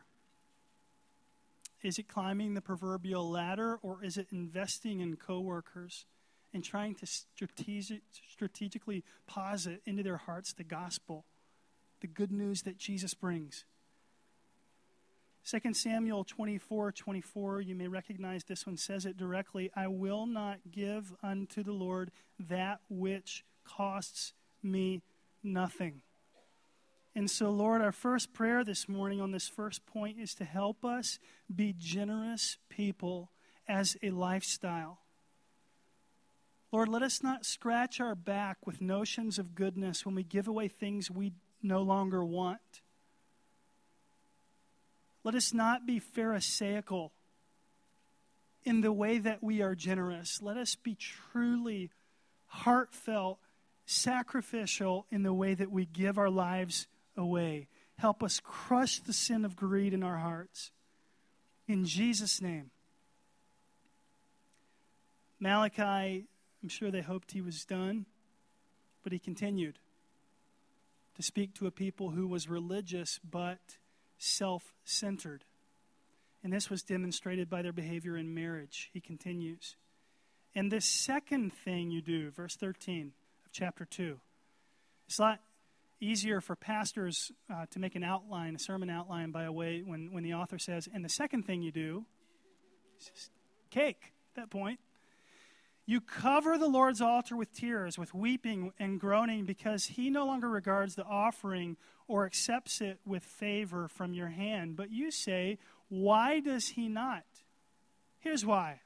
Is 1.84 1.98
it 1.98 2.08
climbing 2.08 2.54
the 2.54 2.62
proverbial 2.62 3.30
ladder 3.30 3.80
or 3.82 4.04
is 4.04 4.18
it 4.18 4.28
investing 4.32 5.00
in 5.00 5.16
coworkers 5.16 6.06
and 6.54 6.64
trying 6.64 6.96
to 6.96 7.06
strategic, 7.06 8.02
strategically 8.30 9.04
posit 9.28 9.82
into 9.86 10.04
their 10.04 10.18
hearts 10.18 10.54
the 10.54 10.64
gospel, 10.64 11.26
the 12.02 12.08
good 12.08 12.32
news 12.32 12.62
that 12.64 12.78
Jesus 12.78 13.14
brings. 13.14 13.66
2 15.50 15.74
Samuel 15.74 16.24
24 16.24 16.92
24, 16.92 17.62
you 17.62 17.74
may 17.74 17.88
recognize 17.88 18.44
this 18.44 18.68
one, 18.68 18.78
says 18.78 19.06
it 19.06 19.18
directly 19.18 19.72
I 19.76 19.88
will 19.88 20.28
not 20.28 20.60
give 20.70 21.14
unto 21.24 21.64
the 21.64 21.72
Lord 21.72 22.12
that 22.40 22.80
which 22.90 23.44
costs 23.64 24.34
me 24.62 25.02
nothing. 25.44 26.02
And 27.14 27.30
so, 27.30 27.50
Lord, 27.50 27.82
our 27.82 27.92
first 27.92 28.32
prayer 28.34 28.64
this 28.64 28.88
morning 28.88 29.20
on 29.20 29.32
this 29.32 29.48
first 29.48 29.86
point 29.86 30.18
is 30.20 30.34
to 30.36 30.46
help 30.46 30.86
us 30.86 31.20
be 31.54 31.76
generous 31.78 32.58
people 32.70 33.32
as 33.68 33.98
a 34.02 34.12
lifestyle. 34.12 35.00
Lord, 36.72 36.88
let 36.88 37.02
us 37.02 37.22
not 37.22 37.46
scratch 37.46 38.00
our 38.00 38.16
back 38.16 38.66
with 38.66 38.80
notions 38.80 39.38
of 39.38 39.56
goodness 39.56 40.06
when 40.06 40.16
we 40.16 40.24
give 40.24 40.48
away 40.48 40.70
things 40.70 41.12
we 41.12 41.34
no 41.62 41.82
longer 41.82 42.24
want. 42.24 42.82
Let 45.26 45.36
us 45.36 45.54
not 45.54 45.86
be 45.86 46.00
Pharisaical 46.00 47.12
in 48.64 48.82
the 48.82 48.94
way 48.94 49.20
that 49.20 49.44
we 49.44 49.62
are 49.62 49.76
generous. 49.76 50.42
Let 50.42 50.56
us 50.56 50.76
be 50.76 50.96
truly 50.96 51.92
heartfelt, 52.46 53.40
sacrificial 53.86 55.06
in 55.12 55.24
the 55.24 55.34
way 55.34 55.54
that 55.54 55.72
we 55.72 55.86
give 55.86 56.18
our 56.18 56.30
lives 56.30 56.88
away. 57.18 57.68
Help 57.98 58.24
us 58.24 58.42
crush 58.44 59.00
the 59.00 59.14
sin 59.14 59.46
of 59.46 59.56
greed 59.56 59.94
in 59.94 60.04
our 60.04 60.18
hearts. 60.18 60.72
In 61.68 61.86
Jesus' 61.86 62.42
name. 62.42 62.72
Malachi, 65.40 66.26
I'm 66.62 66.70
sure 66.70 66.92
they 66.92 67.02
hoped 67.02 67.32
he 67.32 67.42
was 67.42 67.66
done, 67.66 68.06
but 69.04 69.12
he 69.12 69.20
continued 69.20 69.80
to 71.16 71.24
speak 71.24 71.54
to 71.56 71.68
a 71.68 71.72
people 71.72 72.12
who 72.12 72.28
was 72.28 72.48
religious 72.48 73.20
but 73.30 73.78
self 74.18 74.74
centered. 74.86 75.44
And 76.44 76.52
this 76.52 76.70
was 76.70 76.82
demonstrated 76.82 77.50
by 77.50 77.62
their 77.62 77.74
behavior 77.74 78.18
in 78.18 78.34
marriage. 78.34 78.90
He 78.94 79.00
continues. 79.00 79.76
And 80.56 80.72
this 80.72 80.86
second 80.86 81.54
thing 81.54 81.92
you 81.92 82.02
do, 82.02 82.32
verse 82.32 82.56
13 82.56 83.14
of 83.46 83.52
chapter 83.52 83.86
2, 83.86 84.20
it's 85.08 85.20
a 85.20 85.22
lot 85.22 85.40
easier 86.02 86.42
for 86.42 86.56
pastors 86.56 87.32
uh, 87.50 87.66
to 87.72 87.80
make 87.80 87.96
an 87.96 88.04
outline, 88.04 88.56
a 88.56 88.60
sermon 88.60 88.90
outline, 88.90 89.32
by 89.32 89.44
a 89.44 89.52
way 89.52 89.84
when, 89.86 90.12
when 90.12 90.24
the 90.24 90.34
author 90.34 90.58
says, 90.58 90.90
and 90.94 91.06
the 91.06 91.10
second 91.10 91.44
thing 91.44 91.62
you 91.62 91.72
do 91.72 92.06
is 93.00 93.30
cake 93.70 94.14
at 94.36 94.42
that 94.42 94.50
point. 94.50 94.80
You 95.86 96.00
cover 96.00 96.58
the 96.58 96.68
Lord's 96.68 97.02
altar 97.02 97.36
with 97.36 97.54
tears, 97.54 97.98
with 97.98 98.14
weeping 98.14 98.72
and 98.80 99.00
groaning, 99.00 99.46
because 99.46 99.86
he 99.86 100.10
no 100.10 100.26
longer 100.26 100.48
regards 100.48 100.96
the 100.96 101.04
offering 101.04 101.76
or 102.08 102.26
accepts 102.26 102.82
it 102.82 103.00
with 103.06 103.24
favor 103.24 103.88
from 103.88 104.14
your 104.14 104.28
hand. 104.28 104.76
But 104.76 104.92
you 104.92 105.12
say, 105.12 105.58
Why 105.90 106.40
does 106.40 106.70
he 106.70 106.88
not? 106.88 107.24
Here's 108.20 108.46
why. 108.46 108.82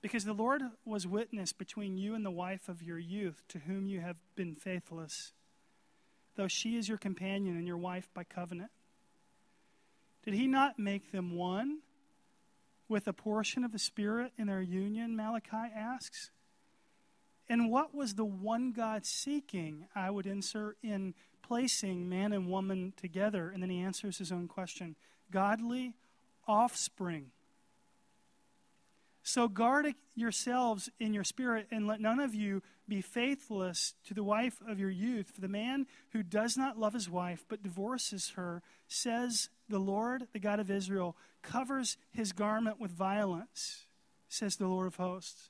Because 0.00 0.24
the 0.24 0.32
Lord 0.32 0.62
was 0.84 1.06
witness 1.06 1.52
between 1.52 1.96
you 1.96 2.14
and 2.14 2.24
the 2.24 2.30
wife 2.30 2.68
of 2.68 2.82
your 2.82 2.98
youth, 2.98 3.42
to 3.48 3.58
whom 3.58 3.86
you 3.86 4.00
have 4.00 4.16
been 4.34 4.54
faithless, 4.54 5.32
though 6.36 6.48
she 6.48 6.76
is 6.76 6.88
your 6.88 6.98
companion 6.98 7.56
and 7.56 7.66
your 7.66 7.76
wife 7.76 8.08
by 8.14 8.24
covenant. 8.24 8.70
Did 10.24 10.34
he 10.34 10.46
not 10.46 10.78
make 10.78 11.12
them 11.12 11.34
one? 11.34 11.78
with 12.92 13.08
a 13.08 13.12
portion 13.12 13.64
of 13.64 13.72
the 13.72 13.78
Spirit 13.78 14.32
in 14.38 14.46
their 14.46 14.60
union, 14.60 15.16
Malachi 15.16 15.72
asks? 15.74 16.30
And 17.48 17.70
what 17.70 17.94
was 17.94 18.14
the 18.14 18.24
one 18.24 18.72
God 18.72 19.06
seeking? 19.06 19.86
I 19.96 20.10
would 20.10 20.26
insert 20.26 20.76
in 20.82 21.14
placing 21.42 22.08
man 22.08 22.32
and 22.32 22.48
woman 22.48 22.92
together. 22.96 23.48
And 23.48 23.62
then 23.62 23.70
he 23.70 23.80
answers 23.80 24.18
his 24.18 24.30
own 24.30 24.46
question 24.46 24.94
godly 25.30 25.94
offspring. 26.46 27.30
So 29.32 29.48
guard 29.48 29.86
yourselves 30.14 30.90
in 31.00 31.14
your 31.14 31.24
spirit, 31.24 31.66
and 31.70 31.86
let 31.86 32.02
none 32.02 32.20
of 32.20 32.34
you 32.34 32.62
be 32.86 33.00
faithless 33.00 33.94
to 34.06 34.12
the 34.12 34.22
wife 34.22 34.60
of 34.68 34.78
your 34.78 34.90
youth. 34.90 35.30
For 35.34 35.40
the 35.40 35.48
man 35.48 35.86
who 36.10 36.22
does 36.22 36.58
not 36.58 36.78
love 36.78 36.92
his 36.92 37.08
wife, 37.08 37.46
but 37.48 37.62
divorces 37.62 38.32
her, 38.36 38.60
says 38.88 39.48
the 39.70 39.78
Lord, 39.78 40.26
the 40.34 40.38
God 40.38 40.60
of 40.60 40.70
Israel, 40.70 41.16
covers 41.40 41.96
his 42.10 42.34
garment 42.34 42.78
with 42.78 42.90
violence, 42.90 43.86
says 44.28 44.56
the 44.56 44.66
Lord 44.66 44.86
of 44.86 44.96
hosts. 44.96 45.48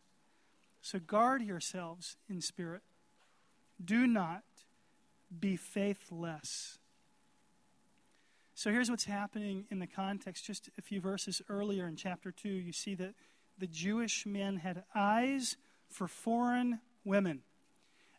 So 0.80 1.00
guard 1.00 1.42
yourselves 1.42 2.16
in 2.30 2.40
spirit. 2.40 2.82
Do 3.84 4.06
not 4.06 4.44
be 5.40 5.56
faithless. 5.56 6.78
So 8.54 8.70
here's 8.70 8.90
what's 8.90 9.06
happening 9.06 9.64
in 9.72 9.80
the 9.80 9.88
context. 9.88 10.44
Just 10.44 10.70
a 10.78 10.82
few 10.82 11.00
verses 11.00 11.42
earlier 11.48 11.88
in 11.88 11.96
chapter 11.96 12.30
2, 12.30 12.48
you 12.48 12.72
see 12.72 12.94
that 12.94 13.14
the 13.62 13.68
Jewish 13.68 14.26
men 14.26 14.56
had 14.56 14.82
eyes 14.92 15.56
for 15.88 16.08
foreign 16.08 16.80
women. 17.04 17.42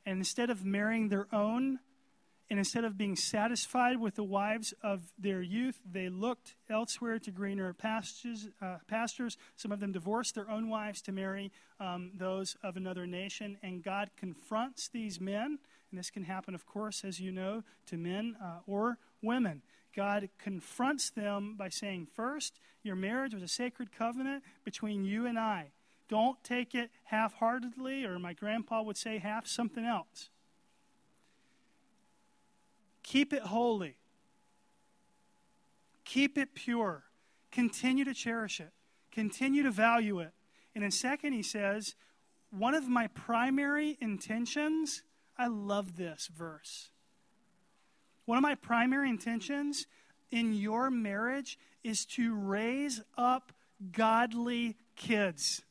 And 0.06 0.20
instead 0.20 0.50
of 0.50 0.64
marrying 0.64 1.10
their 1.10 1.28
own, 1.34 1.80
and 2.50 2.58
instead 2.58 2.86
of 2.86 2.98
being 2.98 3.18
satisfied 3.18 4.00
with 4.00 4.16
the 4.16 4.24
wives 4.24 4.74
of 4.82 5.02
their 5.20 5.42
youth, 5.42 5.82
they 5.84 6.08
looked 6.08 6.56
elsewhere 6.70 7.20
to 7.20 7.30
greener 7.30 7.74
pastures. 7.74 8.48
Uh, 8.62 8.78
pastures. 8.88 9.36
Some 9.58 9.74
of 9.74 9.82
them 9.82 9.92
divorced 9.92 10.34
their 10.34 10.50
own 10.50 10.70
wives 10.70 11.02
to 11.02 11.12
marry 11.12 11.52
um, 11.78 12.12
those 12.18 12.56
of 12.64 12.78
another 12.78 13.06
nation. 13.06 13.58
And 13.62 13.84
God 13.84 14.12
confronts 14.16 14.88
these 14.88 15.20
men, 15.20 15.60
and 15.92 16.00
this 16.00 16.10
can 16.10 16.24
happen, 16.24 16.56
of 16.56 16.66
course, 16.66 17.04
as 17.04 17.20
you 17.20 17.34
know, 17.34 17.66
to 17.88 17.98
men 17.98 18.38
uh, 18.42 18.60
or 18.66 18.98
women. 19.22 19.62
God 19.96 20.30
confronts 20.40 21.10
them 21.10 21.56
by 21.58 21.70
saying, 21.70 22.08
First, 22.14 22.60
your 22.82 22.96
marriage 22.96 23.34
was 23.34 23.44
a 23.44 23.48
sacred 23.48 23.92
covenant 23.92 24.44
between 24.64 25.06
you 25.06 25.26
and 25.26 25.38
I. 25.38 25.72
Don't 26.10 26.44
take 26.44 26.76
it 26.76 26.92
half 27.06 27.34
heartedly, 27.36 28.06
or 28.06 28.20
my 28.20 28.34
grandpa 28.34 28.82
would 28.82 28.98
say, 28.98 29.18
half 29.18 29.48
something 29.48 29.86
else. 29.86 30.30
Keep 33.04 33.34
it 33.34 33.44
holy, 33.44 33.96
keep 36.06 36.38
it 36.38 36.56
pure, 36.56 37.04
continue 37.52 38.06
to 38.06 38.14
cherish 38.14 38.60
it, 38.60 38.72
continue 39.12 39.64
to 39.64 39.72
value 39.72 40.20
it. 40.20 40.32
And 40.76 40.84
in 40.84 40.92
second, 40.92 41.34
he 41.34 41.44
says, 41.44 41.96
One 42.50 42.74
of 42.74 42.88
my 42.88 43.08
primary 43.08 43.98
intentions, 44.00 45.04
I 45.38 45.48
love 45.48 45.98
this 45.98 46.30
verse 46.34 46.90
one 48.26 48.38
of 48.38 48.42
my 48.42 48.56
primary 48.56 49.10
intentions 49.10 49.86
in 50.32 50.54
your 50.54 50.90
marriage 50.90 51.58
is 51.84 52.06
to 52.06 52.34
raise 52.34 53.02
up 53.18 53.52
godly 53.92 54.78
kids 54.96 55.62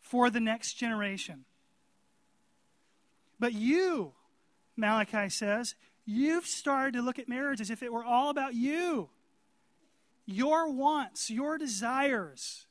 for 0.00 0.30
the 0.30 0.40
next 0.40 0.74
generation. 0.74 1.44
But 3.38 3.54
you, 3.54 4.12
Malachi 4.76 5.30
says, 5.30 5.74
you've 6.04 6.46
started 6.46 6.94
to 6.94 7.02
look 7.02 7.18
at 7.18 7.28
marriage 7.28 7.60
as 7.60 7.70
if 7.70 7.82
it 7.82 7.92
were 7.92 8.04
all 8.04 8.28
about 8.28 8.54
you, 8.54 9.08
your 10.26 10.70
wants, 10.70 11.30
your 11.30 11.56
desires. 11.56 12.66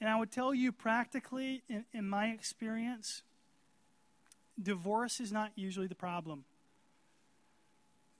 And 0.00 0.10
I 0.10 0.18
would 0.18 0.32
tell 0.32 0.52
you 0.52 0.72
practically, 0.72 1.62
in, 1.68 1.84
in 1.94 2.08
my 2.08 2.28
experience, 2.28 3.22
divorce 4.60 5.20
is 5.20 5.32
not 5.32 5.52
usually 5.54 5.86
the 5.86 5.94
problem 5.94 6.44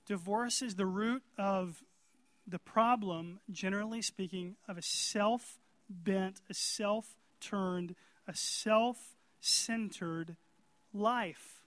divorce 0.07 0.61
is 0.61 0.75
the 0.75 0.85
root 0.85 1.21
of 1.37 1.83
the 2.47 2.59
problem, 2.59 3.39
generally 3.51 4.01
speaking, 4.01 4.55
of 4.67 4.77
a 4.77 4.81
self 4.81 5.59
bent, 5.89 6.41
a 6.49 6.53
self 6.53 7.15
turned, 7.39 7.93
a 8.27 8.33
self 8.33 9.15
centered 9.41 10.37
life. 10.93 11.61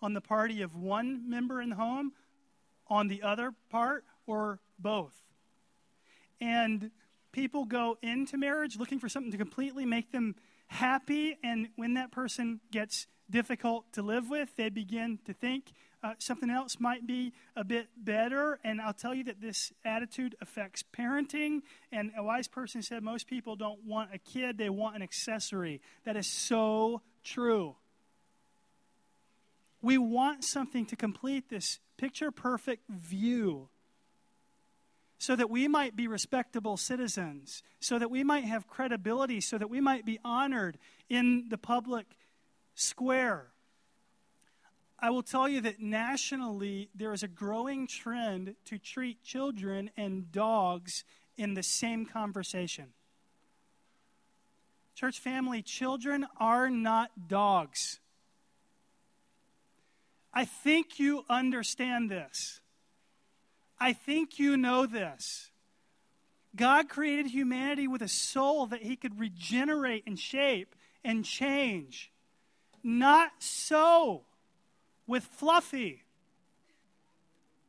On 0.00 0.14
the 0.14 0.20
party 0.20 0.62
of 0.62 0.76
one 0.76 1.28
member 1.28 1.60
in 1.60 1.70
the 1.70 1.76
home, 1.76 2.12
on 2.88 3.08
the 3.08 3.22
other 3.22 3.54
part, 3.70 4.04
or 4.26 4.60
both. 4.78 5.14
And 6.40 6.90
people 7.30 7.64
go 7.64 7.96
into 8.02 8.36
marriage 8.36 8.76
looking 8.76 8.98
for 8.98 9.08
something 9.08 9.32
to 9.32 9.38
completely 9.38 9.86
make 9.86 10.12
them 10.12 10.34
happy, 10.66 11.38
and 11.42 11.68
when 11.76 11.94
that 11.94 12.10
person 12.10 12.60
gets 12.70 13.06
difficult 13.30 13.92
to 13.92 14.02
live 14.02 14.28
with, 14.28 14.54
they 14.56 14.68
begin 14.68 15.18
to 15.24 15.32
think 15.32 15.72
uh, 16.02 16.14
something 16.18 16.50
else 16.50 16.80
might 16.80 17.06
be 17.06 17.32
a 17.54 17.62
bit 17.64 17.88
better. 17.96 18.58
And 18.64 18.80
I'll 18.80 18.92
tell 18.92 19.14
you 19.14 19.24
that 19.24 19.40
this 19.40 19.72
attitude 19.84 20.34
affects 20.40 20.82
parenting. 20.82 21.62
And 21.92 22.10
a 22.16 22.22
wise 22.22 22.48
person 22.48 22.82
said 22.82 23.02
most 23.02 23.26
people 23.28 23.54
don't 23.56 23.84
want 23.84 24.10
a 24.12 24.18
kid, 24.18 24.58
they 24.58 24.68
want 24.70 24.96
an 24.96 25.02
accessory. 25.02 25.80
That 26.04 26.16
is 26.16 26.26
so 26.26 27.02
true. 27.22 27.76
We 29.80 29.98
want 29.98 30.44
something 30.44 30.86
to 30.86 30.96
complete 30.96 31.48
this 31.48 31.78
picture 31.96 32.30
perfect 32.30 32.88
view. 32.88 33.68
so 35.22 35.36
that 35.36 35.48
we 35.48 35.68
might 35.68 35.94
be 35.94 36.08
respectable 36.08 36.76
citizens, 36.76 37.62
so 37.78 37.96
that 37.96 38.10
we 38.10 38.24
might 38.24 38.42
have 38.42 38.66
credibility, 38.66 39.40
so 39.40 39.56
that 39.56 39.70
we 39.70 39.80
might 39.80 40.04
be 40.04 40.18
honored 40.24 40.76
in 41.08 41.48
the 41.48 41.56
public 41.56 42.06
square. 42.74 43.51
I 45.04 45.10
will 45.10 45.24
tell 45.24 45.48
you 45.48 45.60
that 45.62 45.80
nationally, 45.80 46.88
there 46.94 47.12
is 47.12 47.24
a 47.24 47.28
growing 47.28 47.88
trend 47.88 48.54
to 48.66 48.78
treat 48.78 49.24
children 49.24 49.90
and 49.96 50.30
dogs 50.30 51.02
in 51.36 51.54
the 51.54 51.62
same 51.64 52.06
conversation. 52.06 52.86
Church 54.94 55.18
family, 55.18 55.60
children 55.60 56.24
are 56.38 56.70
not 56.70 57.26
dogs. 57.26 57.98
I 60.32 60.44
think 60.44 61.00
you 61.00 61.24
understand 61.28 62.08
this. 62.08 62.60
I 63.80 63.94
think 63.94 64.38
you 64.38 64.56
know 64.56 64.86
this. 64.86 65.50
God 66.54 66.88
created 66.88 67.26
humanity 67.26 67.88
with 67.88 68.02
a 68.02 68.08
soul 68.08 68.66
that 68.66 68.82
he 68.82 68.94
could 68.94 69.18
regenerate 69.18 70.04
and 70.06 70.16
shape 70.16 70.76
and 71.02 71.24
change. 71.24 72.12
Not 72.84 73.32
so 73.40 74.22
with 75.12 75.24
Fluffy. 75.24 76.04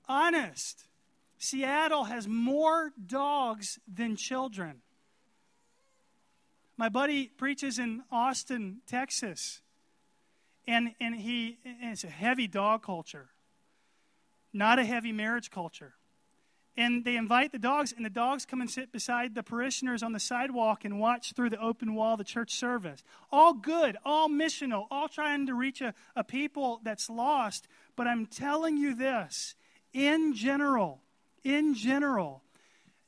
Honest. 0.08 0.86
Seattle 1.38 2.06
has 2.06 2.26
more 2.26 2.94
dogs 3.06 3.80
than 3.86 4.16
children. 4.16 4.82
My 6.78 6.88
buddy 6.88 7.28
preaches 7.28 7.80
in 7.80 8.04
Austin, 8.10 8.78
Texas, 8.88 9.62
and, 10.66 10.92
and 11.02 11.14
he 11.14 11.58
and 11.66 11.92
it's 11.92 12.06
a 12.06 12.08
heavy 12.08 12.48
dog 12.48 12.82
culture, 12.82 13.28
not 14.54 14.80
a 14.80 14.86
heavy 14.86 15.12
marriage 15.12 15.52
culture. 15.52 15.96
And 16.75 17.06
they 17.06 17.18
invite 17.18 17.51
the 17.51 17.60
dogs, 17.60 17.94
and 17.96 18.03
the 18.03 18.10
dogs 18.10 18.46
come 18.46 18.60
and 18.60 18.70
sit 18.70 18.92
beside 18.92 19.36
the 19.36 19.44
parishioners 19.44 20.01
on 20.01 20.12
the 20.12 20.20
sidewalk 20.20 20.86
and 20.86 21.00
watch 21.00 21.34
through 21.34 21.51
the 21.51 21.62
open 21.62 21.94
wall 21.94 22.18
the 22.18 22.24
church 22.24 22.56
service. 22.56 23.03
All 23.32 23.53
good, 23.53 23.96
all 24.03 24.27
missional, 24.27 24.88
all 24.89 25.08
trying 25.08 25.46
to 25.46 25.53
reach 25.53 25.82
a, 25.82 25.94
a 26.15 26.24
people 26.24 26.82
that's 26.84 27.12
lost. 27.12 27.68
But 27.96 28.08
I'm 28.08 28.25
telling 28.25 28.77
you 28.77 28.96
this 28.96 29.53
in 29.94 30.34
general, 30.34 31.01
in 31.44 31.75
general, 31.75 32.42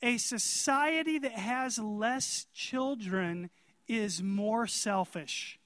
a 0.03 0.17
society 0.17 1.17
that 1.17 1.31
has 1.31 1.79
less 1.79 2.45
children 2.53 3.49
is 3.87 4.21
more 4.21 4.67
selfish. 4.67 5.59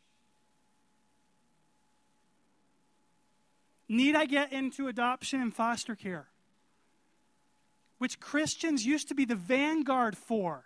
Need 3.90 4.16
I 4.16 4.26
get 4.26 4.54
into 4.54 4.88
adoption 4.88 5.42
and 5.42 5.54
foster 5.54 5.96
care? 5.96 6.28
Which 8.00 8.20
Christians 8.20 8.86
used 8.86 9.08
to 9.10 9.16
be 9.16 9.26
the 9.26 9.36
vanguard 9.36 10.18
for. 10.18 10.66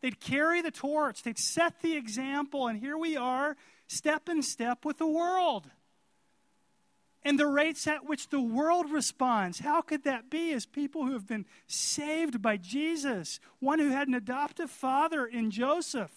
They'd 0.00 0.20
carry 0.20 0.60
the 0.60 0.72
torch, 0.72 1.22
they'd 1.22 1.38
set 1.38 1.80
the 1.80 1.96
example, 1.96 2.66
and 2.66 2.78
here 2.78 2.98
we 2.98 3.16
are, 3.16 3.56
step 3.86 4.28
in 4.28 4.42
step 4.42 4.84
with 4.84 4.98
the 4.98 5.06
world 5.06 5.70
and 7.24 7.38
the 7.38 7.46
rates 7.46 7.86
at 7.86 8.06
which 8.08 8.28
the 8.28 8.40
world 8.40 8.90
responds. 8.90 9.60
How 9.60 9.80
could 9.80 10.04
that 10.04 10.30
be 10.30 10.52
as 10.52 10.66
people 10.66 11.06
who 11.06 11.12
have 11.12 11.26
been 11.26 11.46
saved 11.66 12.42
by 12.42 12.56
Jesus, 12.56 13.38
one 13.60 13.78
who 13.78 13.90
had 13.90 14.08
an 14.08 14.14
adoptive 14.14 14.70
father 14.70 15.24
in 15.26 15.50
Joseph? 15.50 16.10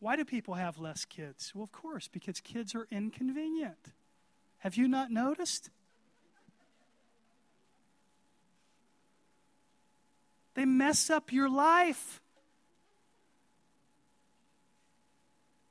Why 0.00 0.14
do 0.14 0.24
people 0.24 0.54
have 0.54 0.78
less 0.78 1.04
kids? 1.04 1.52
Well, 1.54 1.64
of 1.64 1.72
course, 1.72 2.06
because 2.06 2.40
kids 2.40 2.74
are 2.76 2.86
inconvenient. 2.90 3.92
Have 4.58 4.76
you 4.76 4.86
not 4.86 5.10
noticed? 5.10 5.70
They 10.58 10.64
mess 10.64 11.08
up 11.08 11.32
your 11.32 11.48
life. 11.48 12.20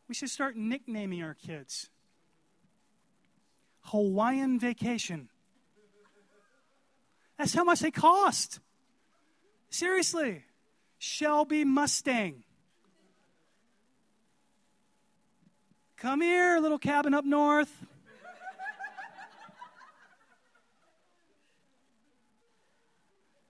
We 0.07 0.15
should 0.15 0.29
start 0.29 0.55
nicknaming 0.55 1.21
our 1.21 1.33
kids. 1.33 1.89
Hawaiian 3.81 4.61
vacation. 4.61 5.27
That's 7.37 7.53
how 7.53 7.65
much 7.65 7.81
they 7.81 7.91
cost. 7.91 8.61
Seriously. 9.69 10.45
Shelby 10.99 11.65
Mustang. 11.65 12.45
Come 15.97 16.21
here, 16.21 16.59
little 16.61 16.79
cabin 16.79 17.13
up 17.13 17.25
north. 17.25 17.85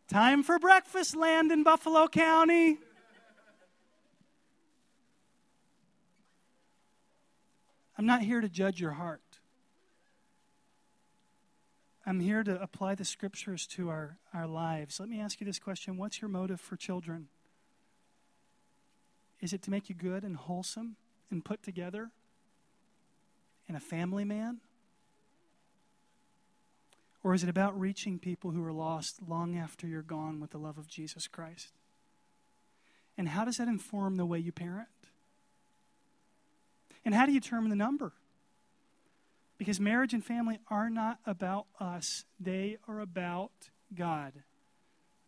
Time 0.07 0.41
for 0.41 0.57
breakfast, 0.57 1.17
land 1.17 1.51
in 1.51 1.63
Buffalo 1.63 2.07
County. 2.07 2.77
I'm 7.97 8.05
not 8.05 8.21
here 8.21 8.39
to 8.39 8.47
judge 8.47 8.79
your 8.79 8.91
heart. 8.91 9.21
I'm 12.05 12.21
here 12.21 12.41
to 12.41 12.61
apply 12.61 12.95
the 12.95 13.03
scriptures 13.03 13.67
to 13.67 13.89
our, 13.89 14.17
our 14.33 14.47
lives. 14.47 14.97
Let 14.97 15.09
me 15.09 15.19
ask 15.19 15.41
you 15.41 15.45
this 15.45 15.59
question 15.59 15.97
What's 15.97 16.21
your 16.21 16.29
motive 16.29 16.61
for 16.61 16.77
children? 16.77 17.27
Is 19.41 19.51
it 19.51 19.61
to 19.63 19.71
make 19.71 19.89
you 19.89 19.95
good 19.95 20.23
and 20.23 20.37
wholesome 20.37 20.95
and 21.29 21.43
put 21.43 21.61
together 21.63 22.11
and 23.67 23.75
a 23.75 23.81
family 23.81 24.23
man? 24.23 24.61
Or 27.27 27.33
is 27.33 27.43
it 27.43 27.49
about 27.49 27.77
reaching 27.77 28.19
people 28.19 28.51
who 28.51 28.63
are 28.63 28.71
lost 28.71 29.17
long 29.27 29.57
after 29.57 29.85
you're 29.85 30.01
gone 30.01 30.39
with 30.39 30.51
the 30.51 30.57
love 30.57 30.77
of 30.77 30.87
Jesus 30.87 31.27
Christ? 31.27 31.73
And 33.17 33.27
how 33.27 33.43
does 33.43 33.57
that 33.57 33.67
inform 33.67 34.15
the 34.15 34.25
way 34.25 34.39
you 34.39 34.53
parent? 34.53 34.87
And 37.03 37.13
how 37.13 37.25
do 37.25 37.33
you 37.33 37.41
determine 37.41 37.69
the 37.69 37.75
number? 37.75 38.13
Because 39.57 39.77
marriage 39.77 40.13
and 40.13 40.23
family 40.23 40.59
are 40.69 40.89
not 40.89 41.19
about 41.25 41.65
us, 41.81 42.23
they 42.39 42.77
are 42.87 43.01
about 43.01 43.51
God. 43.93 44.31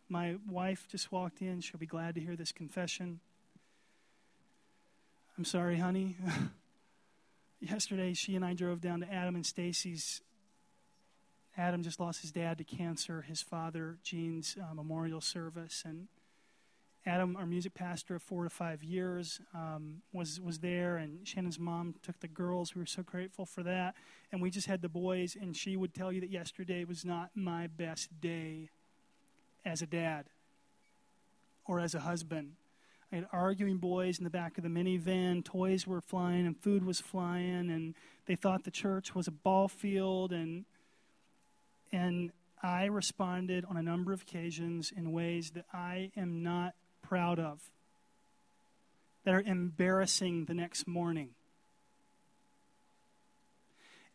My 0.07 0.37
wife 0.49 0.87
just 0.89 1.11
walked 1.11 1.41
in. 1.41 1.59
She'll 1.59 1.81
be 1.81 1.85
glad 1.85 2.15
to 2.15 2.21
hear 2.21 2.37
this 2.37 2.53
confession. 2.53 3.19
I'm 5.37 5.43
sorry, 5.43 5.79
honey. 5.79 6.15
Yesterday, 7.59 8.13
she 8.13 8.37
and 8.37 8.45
I 8.45 8.53
drove 8.53 8.79
down 8.79 9.01
to 9.01 9.13
Adam 9.13 9.35
and 9.35 9.45
Stacy's. 9.45 10.21
Adam 11.59 11.83
just 11.83 11.99
lost 11.99 12.21
his 12.21 12.31
dad 12.31 12.57
to 12.57 12.63
cancer, 12.63 13.21
his 13.21 13.41
father, 13.41 13.97
Gene's 14.01 14.55
uh, 14.57 14.73
memorial 14.73 15.19
service, 15.19 15.83
and 15.85 16.07
Adam, 17.05 17.35
our 17.35 17.45
music 17.45 17.73
pastor 17.73 18.15
of 18.15 18.23
four 18.23 18.45
to 18.45 18.49
five 18.49 18.81
years, 18.81 19.41
um, 19.53 20.01
was 20.13 20.39
was 20.39 20.59
there, 20.59 20.95
and 20.95 21.27
Shannon's 21.27 21.59
mom 21.59 21.95
took 22.01 22.17
the 22.21 22.29
girls. 22.29 22.75
We 22.75 22.81
were 22.81 22.85
so 22.85 23.03
grateful 23.03 23.45
for 23.45 23.61
that, 23.63 23.95
and 24.31 24.41
we 24.41 24.49
just 24.49 24.67
had 24.67 24.81
the 24.81 24.87
boys. 24.87 25.35
And 25.39 25.55
she 25.55 25.75
would 25.75 25.93
tell 25.93 26.13
you 26.13 26.21
that 26.21 26.29
yesterday 26.29 26.85
was 26.85 27.03
not 27.03 27.31
my 27.35 27.67
best 27.67 28.21
day 28.21 28.69
as 29.65 29.81
a 29.81 29.85
dad 29.85 30.27
or 31.65 31.81
as 31.81 31.93
a 31.93 31.99
husband. 31.99 32.53
I 33.11 33.15
had 33.15 33.27
arguing 33.33 33.79
boys 33.79 34.17
in 34.17 34.23
the 34.23 34.29
back 34.29 34.57
of 34.57 34.63
the 34.63 34.69
minivan. 34.69 35.43
Toys 35.43 35.85
were 35.85 35.99
flying 35.99 36.45
and 36.45 36.57
food 36.57 36.85
was 36.85 37.01
flying, 37.01 37.69
and 37.69 37.95
they 38.27 38.35
thought 38.35 38.63
the 38.63 38.71
church 38.71 39.13
was 39.13 39.27
a 39.27 39.31
ball 39.31 39.67
field. 39.67 40.31
And 40.31 40.63
and 41.91 42.31
I 42.61 42.85
responded 42.85 43.65
on 43.65 43.77
a 43.77 43.81
number 43.81 44.11
of 44.11 44.21
occasions 44.21 44.91
in 44.95 45.11
ways 45.11 45.51
that 45.51 45.65
I 45.73 46.11
am 46.17 46.43
not 46.43 46.73
proud 47.01 47.39
of, 47.39 47.61
that 49.23 49.33
are 49.33 49.41
embarrassing 49.41 50.45
the 50.45 50.53
next 50.53 50.87
morning. 50.87 51.29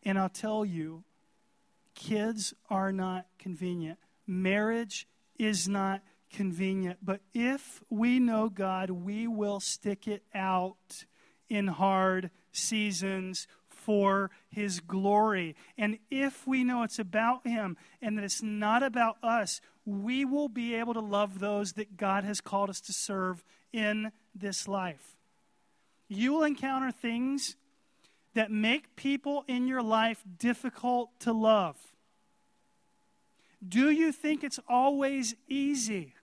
And 0.03 0.19
I'll 0.19 0.29
tell 0.29 0.63
you, 0.63 1.03
kids 1.95 2.53
are 2.69 2.91
not 2.91 3.25
convenient. 3.39 3.97
Marriage 4.27 5.07
is 5.39 5.67
not 5.67 6.01
convenient. 6.31 6.99
But 7.03 7.21
if 7.33 7.81
we 7.89 8.19
know 8.19 8.49
God, 8.49 8.91
we 8.91 9.27
will 9.27 9.59
stick 9.59 10.07
it 10.07 10.23
out 10.33 11.05
in 11.49 11.67
hard 11.67 12.29
seasons 12.51 13.47
for 13.85 14.31
His 14.49 14.79
glory. 14.79 15.55
And 15.77 15.99
if 16.09 16.47
we 16.47 16.63
know 16.63 16.81
it's 16.81 16.97
about 16.97 17.45
Him 17.45 17.77
and 18.01 18.17
that 18.17 18.23
it's 18.23 18.41
not 18.41 18.81
about 18.81 19.17
us, 19.23 19.61
we 19.85 20.25
will 20.25 20.49
be 20.49 20.73
able 20.73 20.95
to 20.95 20.99
love 20.99 21.39
those 21.39 21.73
that 21.73 21.95
God 21.95 22.23
has 22.23 22.41
called 22.41 22.71
us 22.71 22.81
to 22.81 22.93
serve 22.93 23.43
in 23.71 24.11
this 24.33 24.67
life. 24.67 25.15
You 26.07 26.33
will 26.33 26.43
encounter 26.43 26.91
things 26.91 27.55
that 28.33 28.51
make 28.51 28.95
people 28.95 29.45
in 29.47 29.67
your 29.67 29.83
life 29.83 30.23
difficult 30.39 31.11
to 31.21 31.31
love. 31.31 31.77
Do 33.67 33.91
you 33.91 34.11
think 34.11 34.43
it's 34.43 34.59
always 34.67 35.35
easy 35.47 36.13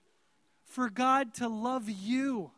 for 0.64 0.90
God 0.90 1.32
to 1.34 1.48
love 1.48 1.88
you? 1.88 2.50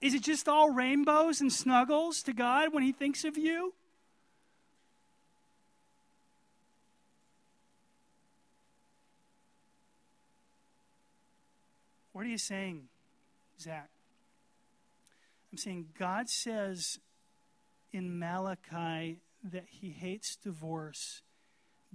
Is 0.00 0.14
it 0.14 0.22
just 0.22 0.48
all 0.48 0.70
rainbows 0.70 1.40
and 1.40 1.52
snuggles 1.52 2.22
to 2.22 2.32
God 2.32 2.72
when 2.72 2.82
He 2.82 2.92
thinks 2.92 3.24
of 3.24 3.36
you? 3.36 3.74
What 12.12 12.26
are 12.26 12.30
you 12.30 12.38
saying, 12.38 12.88
Zach? 13.60 13.88
I'm 15.52 15.58
saying 15.58 15.86
God 15.98 16.28
says 16.28 16.98
in 17.92 18.18
Malachi 18.18 19.18
that 19.44 19.64
He 19.68 19.90
hates 19.90 20.36
divorce 20.36 21.22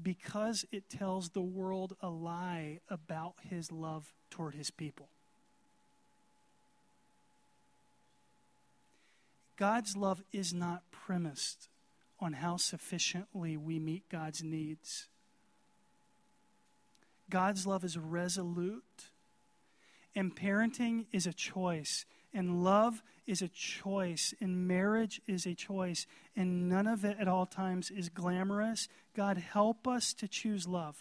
because 0.02 0.65
it 0.72 0.89
tells 0.89 1.30
the 1.30 1.41
world 1.41 1.96
a 2.02 2.10
lie 2.10 2.80
about 2.89 3.36
His 3.41 3.72
love 3.72 4.13
toward 4.30 4.56
His 4.56 4.72
people. 4.72 5.10
God's 9.58 9.96
love 9.96 10.22
is 10.34 10.54
not 10.54 10.84
premised 10.91 11.70
on 12.20 12.34
how 12.34 12.58
sufficiently 12.58 13.58
we 13.58 13.80
meet 13.80 14.10
God's 14.10 14.44
needs. 14.44 15.08
God's 17.30 17.65
love 17.65 17.84
is 17.84 17.98
resolute, 17.98 19.10
and 20.15 20.36
parenting 20.36 21.06
is 21.12 21.26
a 21.26 21.34
choice, 21.34 22.06
and 22.34 22.63
love 22.63 23.02
is 23.26 23.41
a 23.41 23.48
choice, 23.48 24.34
and 24.39 24.68
marriage 24.68 25.22
is 25.28 25.46
a 25.46 25.56
choice, 25.56 26.06
and 26.36 26.70
none 26.70 26.88
of 26.88 27.04
it 27.04 27.18
at 27.20 27.28
all 27.28 27.46
times 27.46 27.89
is 27.89 28.10
glamorous. 28.10 28.88
God, 29.15 29.38
help 29.38 29.88
us 29.88 30.13
to 30.13 30.28
choose 30.28 30.68
love. 30.68 30.98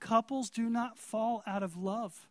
Couples 0.00 0.50
do 0.50 0.68
not 0.68 0.98
fall 0.98 1.42
out 1.46 1.62
of 1.62 1.76
love, 1.76 2.28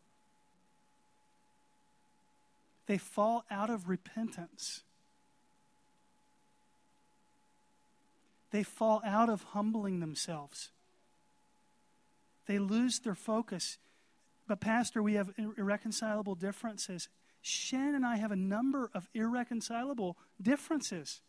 they 2.88 2.98
fall 2.98 3.46
out 3.52 3.70
of 3.70 3.90
repentance. 3.90 4.82
They 8.52 8.64
fall 8.64 9.02
out 9.06 9.30
of 9.30 9.44
humbling 9.44 10.00
themselves. 10.00 10.70
They 12.48 12.60
lose 12.60 13.00
their 13.00 13.14
focus. 13.14 13.78
But, 14.48 14.62
Pastor, 14.62 15.04
we 15.04 15.16
have 15.16 15.34
irreconcilable 15.58 16.36
differences. 16.36 17.10
Shannon 17.42 17.96
and 17.96 18.06
I 18.06 18.16
have 18.16 18.32
a 18.32 18.38
number 18.38 18.90
of 18.94 19.10
irreconcilable 19.14 20.18
differences. 20.42 21.20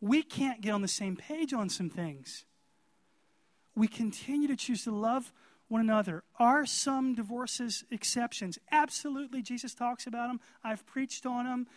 We 0.00 0.22
can't 0.22 0.60
get 0.60 0.70
on 0.70 0.82
the 0.82 0.88
same 0.88 1.16
page 1.16 1.52
on 1.52 1.68
some 1.68 1.90
things. 1.90 2.44
We 3.74 3.88
continue 3.88 4.46
to 4.48 4.56
choose 4.56 4.84
to 4.84 4.92
love 4.92 5.32
one 5.70 5.80
another. 5.80 6.24
Are 6.38 6.66
some 6.66 7.14
divorces 7.14 7.84
exceptions? 7.90 8.58
Absolutely. 8.72 9.40
Jesus 9.40 9.72
talks 9.72 10.06
about 10.06 10.28
them. 10.28 10.40
I've 10.64 10.84
preached 10.84 11.24
on 11.24 11.44
them. 11.44 11.68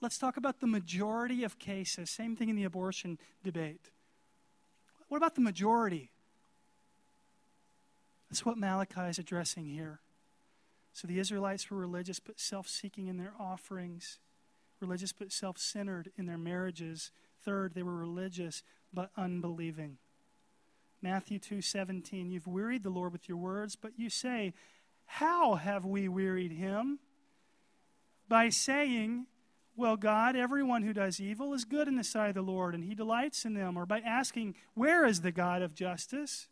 Let's 0.00 0.18
talk 0.18 0.38
about 0.38 0.60
the 0.60 0.66
majority 0.66 1.44
of 1.44 1.58
cases. 1.58 2.10
Same 2.10 2.34
thing 2.34 2.48
in 2.48 2.56
the 2.56 2.64
abortion 2.64 3.18
debate. 3.44 3.90
What 5.08 5.18
about 5.18 5.34
the 5.34 5.42
majority? 5.42 6.10
That's 8.30 8.44
what 8.44 8.58
Malachi 8.58 9.02
is 9.02 9.18
addressing 9.18 9.66
here. 9.66 10.00
So 10.94 11.06
the 11.06 11.18
Israelites 11.18 11.70
were 11.70 11.76
religious 11.76 12.18
but 12.18 12.40
self 12.40 12.66
seeking 12.66 13.06
in 13.06 13.18
their 13.18 13.34
offerings, 13.38 14.18
religious 14.80 15.12
but 15.12 15.30
self 15.30 15.58
centered 15.58 16.10
in 16.16 16.24
their 16.24 16.38
marriages. 16.38 17.10
Third, 17.44 17.74
they 17.74 17.82
were 17.82 17.94
religious 17.94 18.62
but 18.94 19.10
unbelieving. 19.14 19.98
Matthew 21.02 21.38
2:17 21.38 22.30
You've 22.30 22.46
wearied 22.46 22.82
the 22.82 22.90
Lord 22.90 23.12
with 23.12 23.28
your 23.28 23.38
words, 23.38 23.76
but 23.76 23.98
you 23.98 24.10
say, 24.10 24.54
"How 25.06 25.54
have 25.54 25.84
we 25.84 26.08
wearied 26.08 26.52
him?" 26.52 26.98
By 28.28 28.48
saying, 28.48 29.26
"Well, 29.76 29.96
God, 29.96 30.36
everyone 30.36 30.82
who 30.82 30.92
does 30.92 31.20
evil 31.20 31.54
is 31.54 31.64
good 31.64 31.88
in 31.88 31.96
the 31.96 32.04
sight 32.04 32.30
of 32.30 32.34
the 32.34 32.42
Lord, 32.42 32.74
and 32.74 32.84
he 32.84 32.94
delights 32.94 33.44
in 33.44 33.54
them," 33.54 33.76
or 33.76 33.86
by 33.86 34.00
asking, 34.00 34.56
"Where 34.74 35.04
is 35.04 35.20
the 35.20 35.32
God 35.32 35.62
of 35.62 35.74
justice?" 35.74 36.48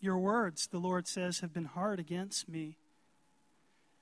Your 0.00 0.18
words, 0.18 0.66
the 0.66 0.78
Lord 0.78 1.08
says, 1.08 1.40
have 1.40 1.52
been 1.52 1.64
hard 1.64 1.98
against 1.98 2.48
me. 2.48 2.76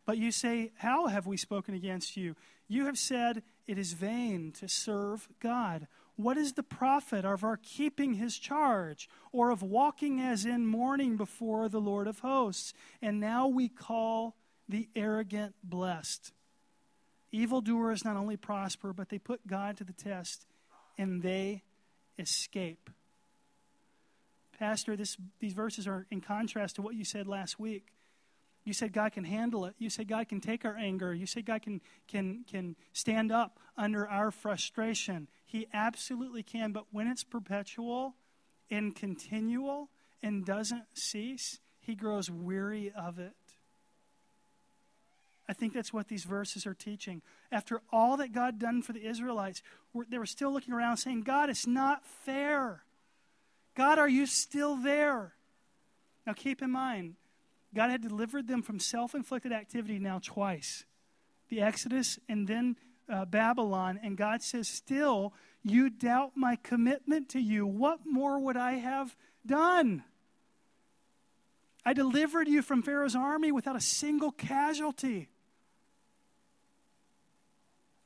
But 0.05 0.19
you 0.19 0.33
say, 0.33 0.73
How 0.77 1.07
have 1.07 1.27
we 1.27 1.37
spoken 1.37 1.75
against 1.75 2.17
you? 2.17 2.37
You 2.69 2.87
have 2.87 2.99
said, 2.99 3.43
It 3.67 3.79
is 3.79 3.93
vain 3.95 4.53
to 4.53 4.69
serve 4.69 5.29
God. 5.41 5.87
What 6.17 6.37
is 6.37 6.53
the 6.53 6.63
profit 6.63 7.25
of 7.25 7.43
our 7.43 7.57
keeping 7.57 8.15
his 8.15 8.39
charge, 8.39 9.09
or 9.33 9.51
of 9.51 9.63
walking 9.63 10.21
as 10.21 10.45
in 10.45 10.67
mourning 10.67 11.17
before 11.17 11.69
the 11.69 11.81
Lord 11.81 12.07
of 12.07 12.21
hosts? 12.21 12.73
And 13.03 13.19
now 13.19 13.49
we 13.49 13.69
call 13.69 14.37
the 14.69 14.89
arrogant 14.95 15.55
blessed. 15.63 16.33
Evildoers 17.33 18.05
not 18.05 18.17
only 18.17 18.37
prosper, 18.37 18.93
but 18.93 19.09
they 19.09 19.19
put 19.19 19.45
God 19.47 19.77
to 19.79 19.85
the 19.85 19.93
test, 19.93 20.47
and 20.97 21.21
they 21.23 21.63
escape. 22.17 22.91
Pastor, 24.57 24.95
this, 24.97 25.17
these 25.41 25.53
verses 25.53 25.89
are 25.89 26.07
in 26.13 26.21
contrast 26.21 26.77
to 26.77 26.83
what 26.83 26.95
you 26.95 27.05
said 27.05 27.27
last 27.27 27.59
week. 27.59 27.89
You 28.65 28.73
said 28.73 28.93
God 28.93 29.13
can 29.13 29.25
handle 29.25 29.67
it. 29.67 29.75
You 29.79 29.91
said 29.91 30.09
God 30.09 30.29
can 30.29 30.41
take 30.41 30.65
our 30.65 30.77
anger. 30.77 31.15
You 31.15 31.27
said 31.27 31.45
God 31.45 31.63
can, 31.63 31.81
can, 32.09 32.45
can 32.51 32.77
stand 32.93 33.31
up 33.31 33.61
under 33.77 34.09
our 34.09 34.31
frustration. 34.31 35.29
He 35.45 35.69
absolutely 35.73 36.43
can, 36.43 36.73
but 36.73 36.87
when 36.91 37.07
it's 37.07 37.25
perpetual 37.25 38.15
and 38.71 38.97
continual 38.97 39.91
and 40.23 40.45
doesn't 40.45 40.85
cease, 40.95 41.61
he 41.81 41.95
grows 41.95 42.31
weary 42.31 42.91
of 42.97 43.19
it. 43.19 43.35
I 45.47 45.53
think 45.53 45.75
that's 45.75 45.93
what 45.93 46.09
these 46.09 46.25
verses 46.25 46.67
are 46.67 46.75
teaching. 46.75 47.21
After 47.53 47.83
all 47.93 48.17
that 48.17 48.33
God 48.33 48.59
done 48.59 48.81
for 48.81 48.95
the 48.95 49.07
Israelites, 49.07 49.63
they 50.09 50.19
were 50.19 50.25
still 50.25 50.53
looking 50.53 50.73
around 50.73 50.97
saying, 50.97 51.23
God, 51.23 51.51
it's 51.51 51.67
not 51.67 52.03
fair. 52.07 52.85
God, 53.75 53.99
are 53.99 54.09
you 54.09 54.25
still 54.25 54.77
there? 54.77 55.35
Now 56.27 56.33
keep 56.33 56.63
in 56.63 56.71
mind, 56.71 57.17
God 57.75 57.91
had 57.91 58.03
delivered 58.03 58.47
them 58.47 58.63
from 58.63 58.79
self 58.79 59.15
inflicted 59.15 59.53
activity 59.53 59.99
now 59.99 60.21
twice 60.23 60.85
the 61.49 61.61
Exodus 61.61 62.19
and 62.29 62.47
then 62.49 62.77
uh, 63.09 63.25
Babylon. 63.25 64.01
And 64.03 64.17
God 64.17 64.43
says, 64.43 64.69
Still, 64.69 65.33
you 65.63 65.91
doubt 65.91 66.33
my 66.37 66.57
commitment 66.63 67.29
to 67.31 67.41
you. 67.41 67.67
What 67.67 68.01
more 68.07 68.39
would 68.39 68.57
I 68.57 68.73
have 68.75 69.17
done? 69.47 70.05
I 71.85 71.93
delivered 71.93 72.49
you 72.49 72.63
from 72.63 72.83
Pharaoh's 72.83 73.15
army 73.15 73.53
without 73.53 73.77
a 73.77 73.81
single 73.81 74.33
casualty. 74.33 75.29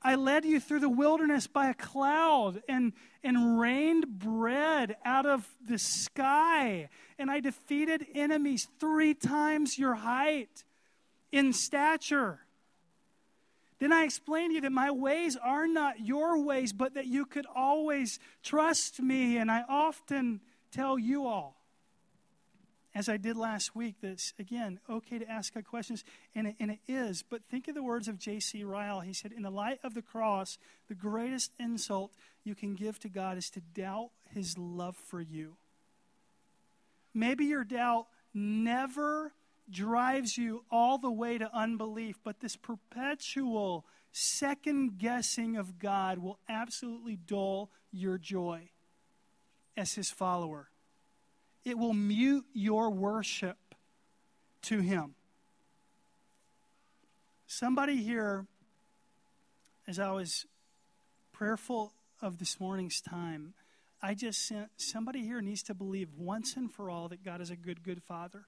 I 0.01 0.15
led 0.15 0.45
you 0.45 0.61
through 0.61 0.81
the 0.81 0.89
wilderness 0.89 1.47
by 1.47 1.71
a 1.71 1.75
cloud 1.75 2.63
and, 2.69 2.93
and 3.25 3.59
rained 3.59 4.19
bread 4.19 4.97
out 5.05 5.27
of 5.27 5.49
the 5.67 5.79
sky. 5.79 6.89
And 7.19 7.31
I 7.31 7.41
defeated 7.41 8.07
enemies 8.15 8.69
three 8.79 9.15
times 9.15 9.77
your 9.77 9.95
height 9.95 10.65
in 11.33 11.53
stature. 11.53 12.41
Then 13.81 13.93
I 13.93 14.05
explained 14.05 14.51
to 14.51 14.55
you 14.57 14.61
that 14.63 14.73
my 14.73 14.91
ways 14.91 15.37
are 15.37 15.67
not 15.67 16.01
your 16.01 16.43
ways, 16.43 16.73
but 16.73 16.95
that 16.95 17.07
you 17.07 17.27
could 17.27 17.47
always 17.55 18.19
trust 18.43 19.01
me. 19.01 19.37
And 19.37 19.51
I 19.51 19.65
often 19.69 20.41
tell 20.71 20.99
you 20.99 21.27
all 21.27 21.58
as 22.99 23.09
I 23.09 23.17
did 23.17 23.37
last 23.37 23.77
week, 23.77 23.95
that's 24.03 24.35
again 24.41 24.81
okay 24.91 25.21
to 25.21 25.31
ask 25.31 25.55
God 25.55 25.65
questions, 25.65 26.03
and 26.35 26.49
it, 26.49 26.57
and 26.59 26.73
it 26.73 26.81
is. 26.89 27.23
But 27.23 27.45
think 27.45 27.69
of 27.69 27.77
the 27.77 27.83
words 27.83 28.09
of 28.09 28.19
J.C. 28.19 28.65
Ryle. 28.65 29.03
He 29.03 29.13
said, 29.13 29.31
In 29.31 29.45
the 29.45 29.53
light 29.53 29.79
of 29.85 29.95
the 29.95 30.03
cross, 30.03 30.59
the 30.89 30.97
greatest 30.97 31.53
insult 31.61 32.13
you 32.43 32.57
can 32.57 32.75
give 32.75 32.99
to 32.99 33.09
God 33.09 33.39
is 33.39 33.51
to 33.51 33.61
doubt 33.61 34.11
his 34.35 34.59
love 34.59 34.97
for 34.97 35.21
you. 35.21 35.55
Maybe 37.15 37.45
your 37.45 37.63
doubt 37.63 38.09
never 38.35 39.33
drives 39.71 40.37
you 40.37 40.65
all 40.69 40.99
the 40.99 41.09
way 41.09 41.39
to 41.39 41.57
unbelief, 41.57 42.19
but 42.25 42.41
this 42.41 42.57
perpetual 42.57 43.87
second 44.11 44.99
guessing 44.99 45.57
of 45.57 45.79
God 45.79 46.19
will 46.19 46.41
absolutely 46.49 47.15
dull 47.15 47.71
your 47.93 48.19
joy 48.19 48.71
as 49.77 49.95
his 49.95 50.11
follower 50.11 50.69
it 51.69 51.79
will 51.79 51.93
mute 51.93 52.47
your 52.55 52.91
worship 52.91 53.59
to 54.63 54.81
Him. 54.81 55.15
Somebody 57.47 57.97
here, 57.97 58.47
as 59.87 59.99
I 59.99 60.11
was 60.13 60.47
prayerful 61.33 61.93
of 62.21 62.39
this 62.39 62.59
morning's 62.59 63.01
time, 63.01 63.55
I 64.01 64.15
just 64.15 64.47
sent 64.47 64.71
somebody 64.77 65.23
here 65.23 65.41
needs 65.41 65.63
to 65.65 65.75
believe 65.75 66.09
once 66.17 66.57
and 66.57 66.73
for 66.73 66.89
all 66.89 67.09
that 67.09 67.25
God 67.25 67.41
is 67.41 67.51
a 67.51 67.57
good, 67.57 67.83
good 67.83 68.03
Father. 68.03 68.47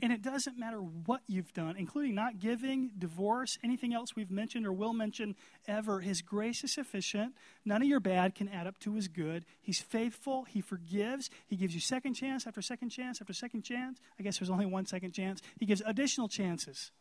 And 0.00 0.12
it 0.12 0.22
doesn't 0.22 0.56
matter 0.56 0.78
what 0.78 1.22
you've 1.26 1.52
done, 1.52 1.76
including 1.76 2.14
not 2.14 2.38
giving, 2.38 2.92
divorce, 2.96 3.58
anything 3.64 3.92
else 3.92 4.14
we've 4.14 4.30
mentioned 4.30 4.64
or 4.64 4.72
will 4.72 4.92
mention 4.92 5.34
ever. 5.66 5.98
His 5.98 6.22
grace 6.22 6.62
is 6.62 6.72
sufficient. 6.72 7.34
None 7.64 7.82
of 7.82 7.88
your 7.88 7.98
bad 7.98 8.36
can 8.36 8.48
add 8.48 8.68
up 8.68 8.78
to 8.80 8.94
his 8.94 9.08
good. 9.08 9.44
He's 9.60 9.80
faithful. 9.80 10.44
He 10.44 10.60
forgives. 10.60 11.30
He 11.48 11.56
gives 11.56 11.74
you 11.74 11.80
second 11.80 12.14
chance 12.14 12.46
after 12.46 12.62
second 12.62 12.90
chance 12.90 13.20
after 13.20 13.32
second 13.32 13.62
chance. 13.62 13.98
I 14.20 14.22
guess 14.22 14.38
there's 14.38 14.50
only 14.50 14.66
one 14.66 14.86
second 14.86 15.12
chance. 15.12 15.42
He 15.58 15.66
gives 15.66 15.82
additional 15.84 16.28
chances. 16.28 16.92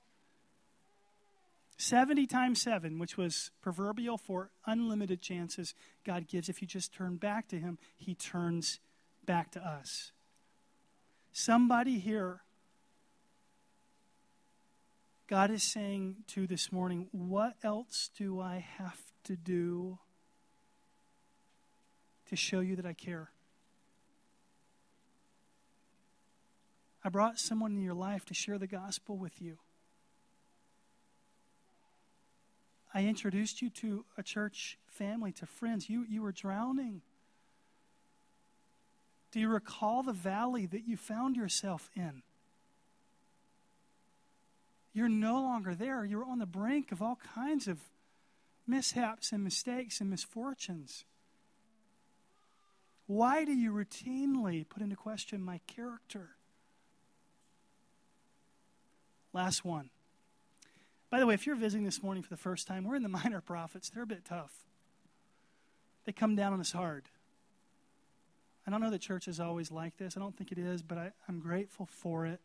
70 1.77 2.25
times 2.25 2.61
7, 2.63 2.97
which 2.97 3.17
was 3.17 3.51
proverbial 3.61 4.17
for 4.17 4.49
unlimited 4.65 5.21
chances, 5.21 5.75
God 6.03 6.27
gives. 6.27 6.49
If 6.49 6.61
you 6.61 6.67
just 6.67 6.93
turn 6.93 7.17
back 7.17 7.47
to 7.49 7.59
Him, 7.59 7.77
He 7.95 8.15
turns 8.15 8.79
back 9.25 9.51
to 9.51 9.63
us. 9.63 10.11
Somebody 11.31 11.99
here, 11.99 12.41
God 15.27 15.51
is 15.51 15.63
saying 15.63 16.23
to 16.27 16.47
this 16.47 16.71
morning, 16.71 17.09
what 17.11 17.55
else 17.61 18.09
do 18.17 18.39
I 18.39 18.65
have 18.77 19.01
to 19.25 19.35
do 19.35 19.99
to 22.29 22.37
show 22.37 22.61
you 22.61 22.77
that 22.77 22.85
I 22.85 22.93
care? 22.93 23.29
I 27.03 27.09
brought 27.09 27.39
someone 27.39 27.73
in 27.73 27.81
your 27.81 27.93
life 27.93 28.25
to 28.25 28.33
share 28.33 28.57
the 28.57 28.67
gospel 28.67 29.17
with 29.17 29.41
you. 29.41 29.57
I 32.93 33.03
introduced 33.03 33.61
you 33.61 33.69
to 33.71 34.05
a 34.17 34.23
church 34.23 34.77
family, 34.87 35.33
to 35.33 35.45
friends. 35.45 35.89
You, 35.89 36.05
you 36.09 36.21
were 36.21 36.31
drowning. 36.31 37.01
Do 39.31 39.41
you 39.41 39.49
recall 39.49 40.03
the 40.03 40.13
valley 40.13 40.65
that 40.67 40.87
you 40.87 40.95
found 40.95 41.35
yourself 41.35 41.89
in? 41.97 42.23
You're 44.97 45.09
no 45.09 45.39
longer 45.39 45.75
there. 45.75 46.03
You're 46.03 46.25
on 46.25 46.39
the 46.39 46.47
brink 46.47 46.91
of 46.91 47.03
all 47.03 47.19
kinds 47.35 47.67
of 47.67 47.77
mishaps 48.65 49.31
and 49.31 49.43
mistakes 49.43 50.01
and 50.01 50.09
misfortunes. 50.09 51.05
Why 53.05 53.45
do 53.45 53.51
you 53.51 53.71
routinely 53.71 54.67
put 54.67 54.81
into 54.81 54.95
question 54.95 55.43
my 55.43 55.59
character? 55.67 56.29
Last 59.33 59.63
one. 59.63 59.91
By 61.11 61.19
the 61.19 61.27
way, 61.27 61.35
if 61.35 61.45
you're 61.45 61.55
visiting 61.55 61.85
this 61.85 62.01
morning 62.01 62.23
for 62.23 62.29
the 62.29 62.35
first 62.35 62.65
time, 62.65 62.83
we're 62.83 62.95
in 62.95 63.03
the 63.03 63.07
minor 63.23 63.39
prophets. 63.39 63.91
They're 63.91 64.01
a 64.01 64.07
bit 64.07 64.25
tough, 64.25 64.65
they 66.05 66.11
come 66.11 66.35
down 66.35 66.53
on 66.53 66.59
us 66.59 66.71
hard. 66.71 67.03
I 68.65 68.71
don't 68.71 68.81
know 68.81 68.89
that 68.89 69.01
church 69.01 69.27
is 69.27 69.39
always 69.39 69.69
like 69.71 69.95
this. 69.97 70.17
I 70.17 70.21
don't 70.21 70.35
think 70.35 70.51
it 70.51 70.57
is, 70.57 70.81
but 70.81 70.97
I, 70.97 71.11
I'm 71.29 71.39
grateful 71.39 71.85
for 71.85 72.25
it. 72.25 72.41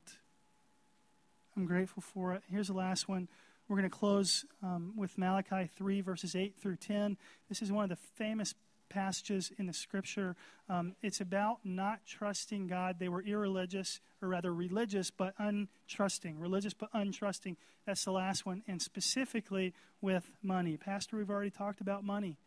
I'm 1.56 1.66
grateful 1.66 2.02
for 2.02 2.32
it. 2.32 2.42
Here's 2.50 2.68
the 2.68 2.74
last 2.74 3.08
one. 3.08 3.28
We're 3.68 3.76
going 3.76 3.90
to 3.90 3.96
close 3.96 4.44
um, 4.62 4.94
with 4.96 5.18
Malachi 5.18 5.68
3, 5.76 6.00
verses 6.00 6.34
8 6.34 6.54
through 6.60 6.76
10. 6.76 7.16
This 7.48 7.62
is 7.62 7.70
one 7.70 7.84
of 7.84 7.90
the 7.90 7.96
famous 7.96 8.54
passages 8.88 9.52
in 9.58 9.66
the 9.66 9.72
scripture. 9.72 10.34
Um, 10.68 10.94
it's 11.02 11.20
about 11.20 11.58
not 11.64 12.00
trusting 12.06 12.66
God. 12.66 12.96
They 12.98 13.08
were 13.08 13.22
irreligious, 13.22 14.00
or 14.20 14.28
rather 14.28 14.52
religious, 14.52 15.10
but 15.10 15.34
untrusting. 15.38 16.34
Religious, 16.38 16.74
but 16.74 16.92
untrusting. 16.92 17.56
That's 17.86 18.04
the 18.04 18.12
last 18.12 18.46
one. 18.46 18.62
And 18.66 18.80
specifically 18.80 19.74
with 20.00 20.30
money. 20.42 20.76
Pastor, 20.76 21.16
we've 21.16 21.30
already 21.30 21.50
talked 21.50 21.80
about 21.80 22.04
money. 22.04 22.38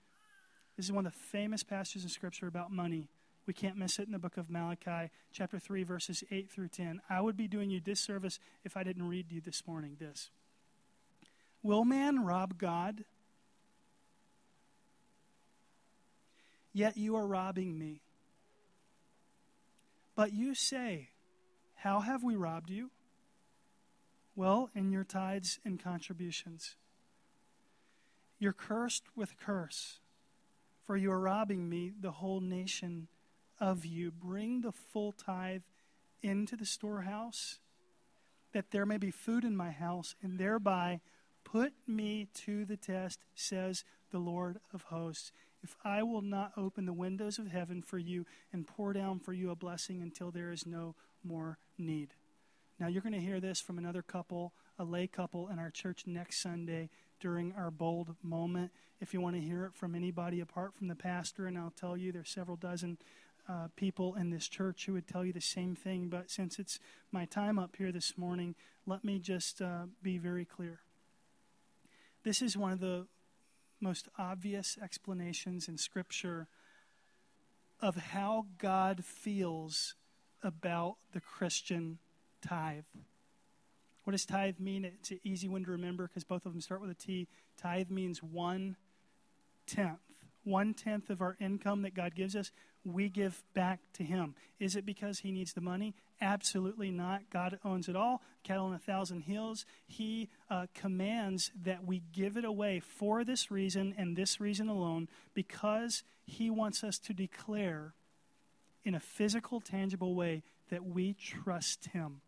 This 0.77 0.85
is 0.87 0.91
one 0.91 1.05
of 1.05 1.13
the 1.13 1.19
famous 1.19 1.63
passages 1.63 2.03
in 2.03 2.09
scripture 2.09 2.47
about 2.47 2.71
money. 2.71 3.07
We 3.45 3.53
can't 3.53 3.77
miss 3.77 3.99
it 3.99 4.07
in 4.07 4.11
the 4.11 4.19
book 4.19 4.37
of 4.37 4.49
Malachi, 4.49 5.11
chapter 5.31 5.59
3, 5.59 5.83
verses 5.83 6.23
8 6.31 6.49
through 6.49 6.69
10. 6.69 7.01
I 7.09 7.21
would 7.21 7.37
be 7.37 7.47
doing 7.47 7.69
you 7.69 7.79
disservice 7.79 8.39
if 8.63 8.75
I 8.75 8.83
didn't 8.83 9.07
read 9.07 9.31
you 9.31 9.39
this 9.39 9.67
morning 9.67 9.97
this. 9.99 10.31
Will 11.61 11.85
man 11.85 12.25
rob 12.25 12.57
God? 12.57 13.03
Yet 16.73 16.97
you 16.97 17.15
are 17.15 17.27
robbing 17.27 17.77
me. 17.77 18.01
But 20.15 20.33
you 20.33 20.55
say, 20.55 21.09
How 21.75 21.99
have 21.99 22.23
we 22.23 22.35
robbed 22.35 22.69
you? 22.69 22.89
Well, 24.35 24.69
in 24.73 24.91
your 24.91 25.03
tithes 25.03 25.59
and 25.63 25.81
contributions. 25.81 26.75
You're 28.39 28.53
cursed 28.53 29.03
with 29.15 29.37
curse, 29.37 29.99
for 30.83 30.97
you 30.97 31.11
are 31.11 31.19
robbing 31.19 31.69
me, 31.69 31.93
the 31.97 32.11
whole 32.11 32.41
nation 32.41 33.07
of 33.59 33.85
you. 33.85 34.11
Bring 34.11 34.61
the 34.61 34.71
full 34.71 35.11
tithe 35.11 35.63
into 36.21 36.55
the 36.55 36.65
storehouse, 36.65 37.59
that 38.53 38.71
there 38.71 38.85
may 38.85 38.97
be 38.97 39.11
food 39.11 39.43
in 39.43 39.55
my 39.55 39.71
house, 39.71 40.15
and 40.21 40.37
thereby 40.37 41.01
put 41.43 41.73
me 41.87 42.27
to 42.33 42.65
the 42.65 42.77
test, 42.77 43.19
says 43.35 43.83
the 44.11 44.19
Lord 44.19 44.59
of 44.73 44.83
hosts 44.83 45.31
if 45.65 45.75
I 45.83 46.03
will 46.03 46.21
not 46.21 46.51
open 46.55 46.85
the 46.85 46.93
windows 46.93 47.39
of 47.39 47.47
heaven 47.47 47.81
for 47.81 47.97
you 47.97 48.27
and 48.53 48.67
pour 48.67 48.93
down 48.93 49.17
for 49.17 49.33
you 49.33 49.49
a 49.49 49.55
blessing 49.55 49.99
until 49.99 50.29
there 50.29 50.51
is 50.51 50.67
no 50.67 50.93
more 51.23 51.57
need. 51.75 52.13
Now, 52.79 52.85
you're 52.85 53.01
going 53.01 53.13
to 53.13 53.19
hear 53.19 53.39
this 53.39 53.61
from 53.61 53.79
another 53.79 54.03
couple, 54.03 54.53
a 54.77 54.83
lay 54.83 55.07
couple 55.07 55.47
in 55.47 55.57
our 55.57 55.71
church 55.71 56.03
next 56.05 56.39
Sunday 56.39 56.91
during 57.19 57.51
our 57.53 57.71
bold 57.71 58.13
moment. 58.21 58.73
If 59.01 59.11
you 59.11 59.21
want 59.21 59.37
to 59.37 59.41
hear 59.41 59.65
it 59.65 59.73
from 59.73 59.95
anybody 59.95 60.39
apart 60.39 60.75
from 60.75 60.87
the 60.87 60.95
pastor, 60.95 61.47
and 61.47 61.57
I'll 61.57 61.71
tell 61.71 61.97
you 61.97 62.11
there's 62.11 62.29
several 62.29 62.57
dozen 62.57 62.99
uh, 63.47 63.67
people 63.75 64.15
in 64.15 64.29
this 64.29 64.47
church 64.47 64.85
who 64.85 64.93
would 64.93 65.07
tell 65.07 65.23
you 65.23 65.33
the 65.33 65.41
same 65.41 65.75
thing. 65.75 66.07
But 66.09 66.29
since 66.31 66.59
it's 66.59 66.79
my 67.11 67.25
time 67.25 67.59
up 67.59 67.75
here 67.77 67.91
this 67.91 68.17
morning, 68.17 68.55
let 68.85 69.03
me 69.03 69.19
just 69.19 69.61
uh, 69.61 69.85
be 70.01 70.17
very 70.17 70.45
clear. 70.45 70.79
This 72.23 72.41
is 72.41 72.57
one 72.57 72.71
of 72.71 72.79
the 72.79 73.07
most 73.79 74.07
obvious 74.17 74.77
explanations 74.81 75.67
in 75.67 75.77
Scripture 75.77 76.47
of 77.81 77.95
how 77.95 78.47
God 78.57 79.03
feels 79.03 79.95
about 80.41 80.95
the 81.13 81.21
Christian 81.21 81.99
tithe. 82.41 82.85
What 84.03 84.11
does 84.11 84.25
tithe 84.25 84.59
mean? 84.59 84.85
It's 84.85 85.11
an 85.11 85.19
easy 85.23 85.47
one 85.47 85.65
to 85.65 85.71
remember 85.71 86.07
because 86.07 86.23
both 86.23 86.45
of 86.45 86.53
them 86.53 86.61
start 86.61 86.81
with 86.81 86.91
a 86.91 86.95
T. 86.95 87.27
Tithe 87.57 87.89
means 87.89 88.21
one 88.21 88.75
tenth. 89.65 89.99
One 90.43 90.75
tenth 90.75 91.09
of 91.09 91.21
our 91.21 91.35
income 91.39 91.81
that 91.81 91.95
God 91.95 92.13
gives 92.13 92.35
us, 92.35 92.51
we 92.85 93.09
give 93.09 93.43
back 93.53 93.79
to 93.93 94.03
Him. 94.03 94.35
Is 94.59 94.75
it 94.75 94.85
because 94.85 95.19
He 95.19 95.31
needs 95.31 95.53
the 95.53 95.61
money? 95.61 95.95
Absolutely 96.21 96.91
not. 96.91 97.29
God 97.31 97.59
owns 97.65 97.89
it 97.89 97.95
all. 97.95 98.21
Cattle 98.43 98.67
on 98.67 98.73
a 98.73 98.79
thousand 98.79 99.21
hills. 99.21 99.65
He 99.87 100.29
uh, 100.49 100.67
commands 100.73 101.51
that 101.63 101.85
we 101.85 102.03
give 102.13 102.37
it 102.37 102.45
away 102.45 102.79
for 102.79 103.23
this 103.23 103.51
reason 103.51 103.93
and 103.97 104.15
this 104.15 104.39
reason 104.39 104.69
alone 104.69 105.09
because 105.33 106.03
He 106.25 106.49
wants 106.49 106.83
us 106.83 106.97
to 106.99 107.13
declare 107.13 107.93
in 108.83 108.95
a 108.95 108.99
physical, 108.99 109.59
tangible 109.59 110.13
way 110.13 110.43
that 110.69 110.85
we 110.85 111.13
trust 111.13 111.85
Him. 111.87 112.21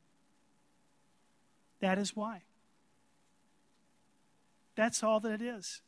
That 1.80 2.00
is 2.00 2.16
why. 2.16 2.42
That's 4.76 5.04
all 5.04 5.20
that 5.22 5.34
it 5.34 5.42
is. 5.42 5.82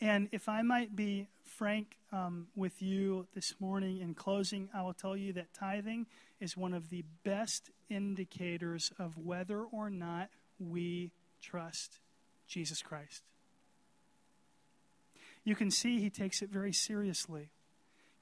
And 0.00 0.28
if 0.32 0.48
I 0.48 0.62
might 0.62 0.94
be 0.94 1.28
frank 1.42 1.96
um, 2.12 2.48
with 2.54 2.82
you 2.82 3.26
this 3.34 3.54
morning 3.60 3.98
in 4.00 4.14
closing, 4.14 4.68
I 4.74 4.82
will 4.82 4.94
tell 4.94 5.16
you 5.16 5.32
that 5.34 5.54
tithing 5.54 6.06
is 6.40 6.56
one 6.56 6.74
of 6.74 6.90
the 6.90 7.04
best 7.24 7.70
indicators 7.88 8.92
of 8.98 9.16
whether 9.16 9.62
or 9.62 9.88
not 9.88 10.28
we 10.58 11.12
trust 11.40 11.98
Jesus 12.46 12.82
Christ. 12.82 13.22
You 15.44 15.54
can 15.54 15.70
see 15.70 16.00
he 16.00 16.10
takes 16.10 16.42
it 16.42 16.50
very 16.50 16.72
seriously. 16.72 17.50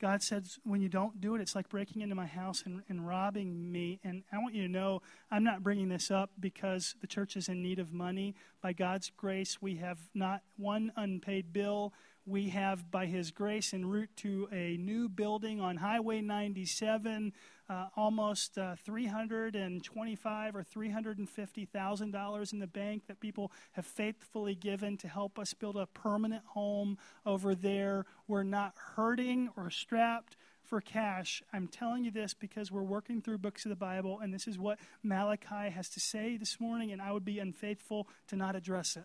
God 0.04 0.22
says, 0.22 0.58
when 0.64 0.82
you 0.82 0.90
don't 0.90 1.18
do 1.18 1.34
it, 1.34 1.40
it's 1.40 1.54
like 1.54 1.70
breaking 1.70 2.02
into 2.02 2.14
my 2.14 2.26
house 2.26 2.62
and, 2.66 2.82
and, 2.90 3.08
robbing 3.08 3.72
me. 3.72 4.00
And 4.04 4.22
I 4.30 4.36
want 4.36 4.54
you 4.54 4.60
to 4.64 4.68
know, 4.68 5.00
I'm 5.30 5.42
not 5.42 5.62
bringing 5.62 5.88
this 5.88 6.10
up 6.10 6.28
because 6.38 6.94
the 7.00 7.06
church 7.06 7.38
is 7.38 7.48
in 7.48 7.62
need 7.62 7.78
of 7.78 7.90
money. 7.90 8.34
By 8.60 8.74
God's 8.74 9.10
grace, 9.16 9.62
we 9.62 9.76
have 9.76 9.96
not 10.14 10.42
one 10.58 10.92
unpaid 10.94 11.54
bill 11.54 11.94
we 12.26 12.48
have, 12.50 12.90
by 12.90 13.06
His 13.06 13.30
grace, 13.30 13.74
en 13.74 13.86
route 13.86 14.10
to 14.18 14.48
a 14.50 14.76
new 14.78 15.08
building 15.08 15.60
on 15.60 15.76
Highway 15.76 16.20
97, 16.20 17.32
uh, 17.68 17.86
almost 17.96 18.56
uh, 18.58 18.76
325 18.84 20.56
or 20.56 20.62
350 20.62 21.64
thousand 21.66 22.10
dollars 22.10 22.52
in 22.52 22.58
the 22.58 22.66
bank 22.66 23.06
that 23.08 23.20
people 23.20 23.52
have 23.72 23.86
faithfully 23.86 24.54
given 24.54 24.96
to 24.98 25.08
help 25.08 25.38
us 25.38 25.54
build 25.54 25.76
a 25.76 25.86
permanent 25.86 26.44
home 26.46 26.98
over 27.24 27.54
there. 27.54 28.04
We're 28.28 28.42
not 28.42 28.74
hurting 28.96 29.50
or 29.56 29.70
strapped 29.70 30.36
for 30.62 30.80
cash. 30.80 31.42
I'm 31.52 31.68
telling 31.68 32.04
you 32.04 32.10
this 32.10 32.34
because 32.34 32.72
we're 32.72 32.82
working 32.82 33.20
through 33.20 33.38
books 33.38 33.64
of 33.64 33.68
the 33.68 33.76
Bible, 33.76 34.18
and 34.20 34.32
this 34.32 34.46
is 34.46 34.58
what 34.58 34.78
Malachi 35.02 35.70
has 35.70 35.88
to 35.90 36.00
say 36.00 36.36
this 36.36 36.58
morning, 36.58 36.90
and 36.90 37.02
I 37.02 37.12
would 37.12 37.24
be 37.24 37.38
unfaithful 37.38 38.08
to 38.28 38.36
not 38.36 38.56
address 38.56 38.96
it. 38.96 39.04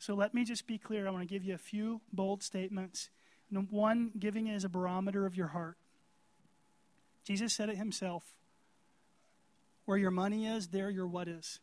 So 0.00 0.14
let 0.14 0.32
me 0.32 0.44
just 0.44 0.66
be 0.66 0.78
clear. 0.78 1.06
I 1.06 1.10
want 1.10 1.28
to 1.28 1.32
give 1.32 1.44
you 1.44 1.54
a 1.54 1.58
few 1.58 2.00
bold 2.10 2.42
statements. 2.42 3.10
One, 3.50 4.12
giving 4.18 4.46
is 4.46 4.64
a 4.64 4.68
barometer 4.68 5.26
of 5.26 5.36
your 5.36 5.48
heart. 5.48 5.76
Jesus 7.22 7.52
said 7.52 7.68
it 7.68 7.76
himself. 7.76 8.24
Where 9.84 9.98
your 9.98 10.10
money 10.10 10.46
is, 10.46 10.68
there 10.68 10.88
your 10.88 11.06
what 11.06 11.28
is. 11.28 11.60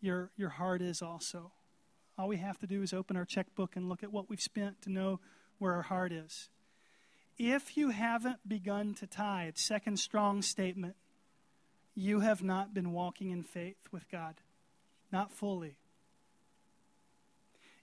Your, 0.00 0.32
your 0.36 0.48
heart 0.48 0.82
is 0.82 1.02
also. 1.02 1.52
All 2.18 2.26
we 2.26 2.38
have 2.38 2.58
to 2.58 2.66
do 2.66 2.82
is 2.82 2.92
open 2.92 3.16
our 3.16 3.24
checkbook 3.24 3.76
and 3.76 3.88
look 3.88 4.02
at 4.02 4.12
what 4.12 4.28
we've 4.28 4.40
spent 4.40 4.82
to 4.82 4.90
know 4.90 5.20
where 5.58 5.74
our 5.74 5.82
heart 5.82 6.10
is. 6.10 6.48
If 7.38 7.76
you 7.76 7.90
haven't 7.90 8.48
begun 8.48 8.94
to 8.94 9.06
tithe, 9.06 9.54
second 9.54 9.98
strong 9.98 10.42
statement, 10.42 10.96
you 11.94 12.20
have 12.20 12.42
not 12.42 12.74
been 12.74 12.92
walking 12.92 13.30
in 13.30 13.44
faith 13.44 13.76
with 13.92 14.10
God. 14.10 14.34
Not 15.12 15.30
fully. 15.30 15.76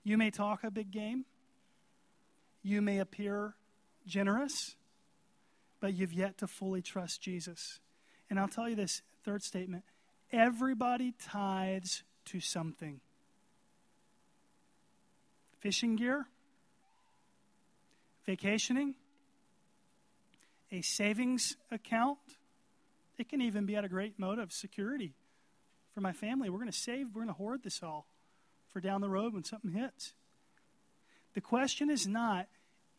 You 0.04 0.18
may 0.18 0.30
talk 0.30 0.62
a 0.64 0.70
big 0.70 0.90
game, 0.90 1.24
you 2.62 2.82
may 2.82 2.98
appear 2.98 3.54
generous, 4.06 4.76
but 5.80 5.94
you've 5.94 6.12
yet 6.12 6.38
to 6.38 6.46
fully 6.46 6.82
trust 6.82 7.22
Jesus. 7.22 7.80
And 8.28 8.38
I'll 8.38 8.48
tell 8.48 8.68
you 8.68 8.76
this 8.76 9.02
third 9.24 9.42
statement 9.42 9.84
everybody 10.30 11.14
tithes 11.18 12.02
to 12.26 12.40
something 12.40 13.00
fishing 15.60 15.96
gear, 15.96 16.26
vacationing, 18.26 18.94
a 20.70 20.82
savings 20.82 21.56
account. 21.70 22.18
It 23.16 23.28
can 23.28 23.40
even 23.40 23.64
be 23.64 23.76
out 23.76 23.84
of 23.84 23.90
great 23.90 24.18
motive 24.18 24.44
of 24.44 24.52
security 24.52 25.14
for 25.94 26.02
my 26.02 26.12
family. 26.12 26.50
We're 26.50 26.58
going 26.58 26.70
to 26.70 26.76
save, 26.76 27.08
we're 27.14 27.22
going 27.22 27.28
to 27.28 27.34
hoard 27.34 27.62
this 27.62 27.82
all 27.82 28.06
for 28.74 28.80
down 28.80 29.00
the 29.00 29.08
road 29.08 29.32
when 29.32 29.44
something 29.44 29.70
hits. 29.70 30.12
The 31.34 31.40
question 31.40 31.90
is 31.90 32.08
not, 32.08 32.48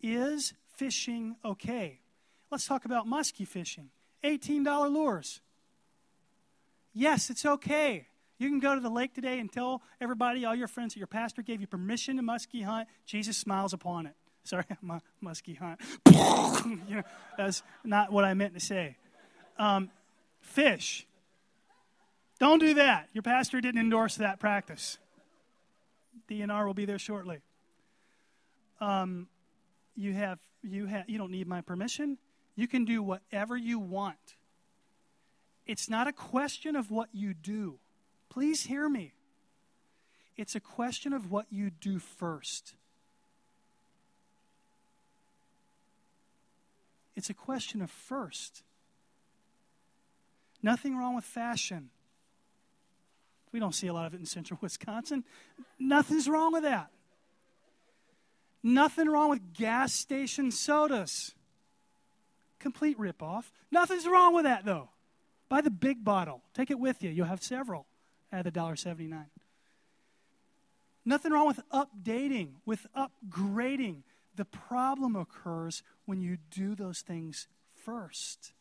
is 0.02 0.54
fishing 0.78 1.36
okay? 1.44 2.00
Let's 2.50 2.66
talk 2.66 2.86
about 2.86 3.06
muskie 3.06 3.48
fishing. 3.48 3.90
$18 4.24 4.64
lures. 4.92 5.42
Yes, 6.94 7.30
it's 7.30 7.46
okay. 7.46 8.08
You 8.40 8.50
can 8.50 8.60
go 8.60 8.74
to 8.74 8.80
the 8.80 8.90
lake 8.90 9.14
today 9.14 9.40
and 9.40 9.52
tell 9.52 9.82
everybody, 10.00 10.46
all 10.46 10.56
your 10.56 10.70
friends, 10.70 10.94
that 10.94 11.00
your 11.00 11.08
pastor 11.08 11.42
gave 11.42 11.60
you 11.60 11.68
permission 11.68 12.16
to 12.18 12.24
muskie 12.24 12.64
hunt. 12.64 12.88
Jesus 13.06 13.36
smiles 13.36 13.74
upon 13.74 14.06
it. 14.06 14.16
Sorry, 14.46 14.64
muskie 15.22 15.58
hunt. 15.58 15.82
you 16.88 16.96
know, 16.96 17.04
that's 17.38 17.64
not 17.84 18.14
what 18.14 18.24
I 18.24 18.34
meant 18.34 18.54
to 18.54 18.62
say. 18.62 18.96
Um, 19.58 19.90
fish. 20.40 21.06
Don't 22.40 22.60
do 22.60 22.76
that. 22.76 23.10
Your 23.12 23.24
pastor 23.24 23.60
didn't 23.60 23.82
endorse 23.82 24.16
that 24.16 24.40
practice. 24.40 24.98
DNR 26.30 26.66
will 26.66 26.74
be 26.74 26.86
there 26.86 27.00
shortly. 27.00 27.42
Um, 28.80 29.28
you 29.96 30.14
have 30.14 30.40
you 30.62 30.86
have 30.86 31.10
you 31.10 31.18
don't 31.18 31.32
need 31.32 31.48
my 31.48 31.62
permission. 31.62 32.18
You 32.56 32.68
can 32.68 32.86
do 32.86 33.04
whatever 33.04 33.56
you 33.56 33.80
want. 33.80 34.36
It's 35.66 35.90
not 35.90 36.08
a 36.08 36.14
question 36.14 36.76
of 36.76 36.92
what 36.92 37.10
you 37.12 37.34
do. 37.34 37.80
Please 38.30 38.64
hear 38.64 38.88
me. 38.88 39.14
It's 40.38 40.56
a 40.56 40.60
question 40.60 41.14
of 41.14 41.32
what 41.32 41.48
you 41.50 41.70
do 41.70 42.00
first. 42.00 42.76
It's 47.16 47.30
a 47.30 47.34
question 47.34 47.82
of 47.82 47.90
first. 47.90 48.64
Nothing 50.62 50.98
wrong 50.98 51.16
with 51.16 51.24
fashion. 51.24 51.90
We 53.56 53.62
don't 53.62 53.74
see 53.74 53.88
a 53.88 53.94
lot 53.94 54.06
of 54.06 54.14
it 54.14 54.20
in 54.20 54.26
central 54.26 54.60
Wisconsin. 54.62 55.24
Nothing's 55.80 56.28
wrong 56.28 56.52
with 56.52 56.64
that. 56.64 56.90
Nothing 58.62 59.08
wrong 59.08 59.30
with 59.30 59.54
gas 59.54 59.94
station 59.94 60.52
sodas. 60.52 61.34
Complete 62.60 63.00
ripoff. 63.00 63.46
Nothing's 63.72 64.06
wrong 64.08 64.36
with 64.36 64.44
that, 64.44 64.66
though. 64.66 64.90
Buy 65.48 65.62
the 65.62 65.72
big 65.72 66.04
bottle. 66.04 66.42
Take 66.54 66.70
it 66.70 66.78
with 66.78 67.02
you. 67.02 67.10
You'll 67.10 67.28
have 67.28 67.42
several 67.42 67.86
at 68.30 68.44
the 68.44 68.52
$1.79. 68.52 69.24
Nothing 71.06 71.32
wrong 71.32 71.48
with 71.48 71.62
updating, 71.72 72.56
with 72.66 72.86
upgrading. 72.94 74.02
The 74.36 74.44
problem 74.44 75.16
occurs 75.16 75.82
when 76.06 76.20
you 76.20 76.40
do 76.52 76.76
those 76.76 77.00
things 77.00 77.48
first. 77.74 78.52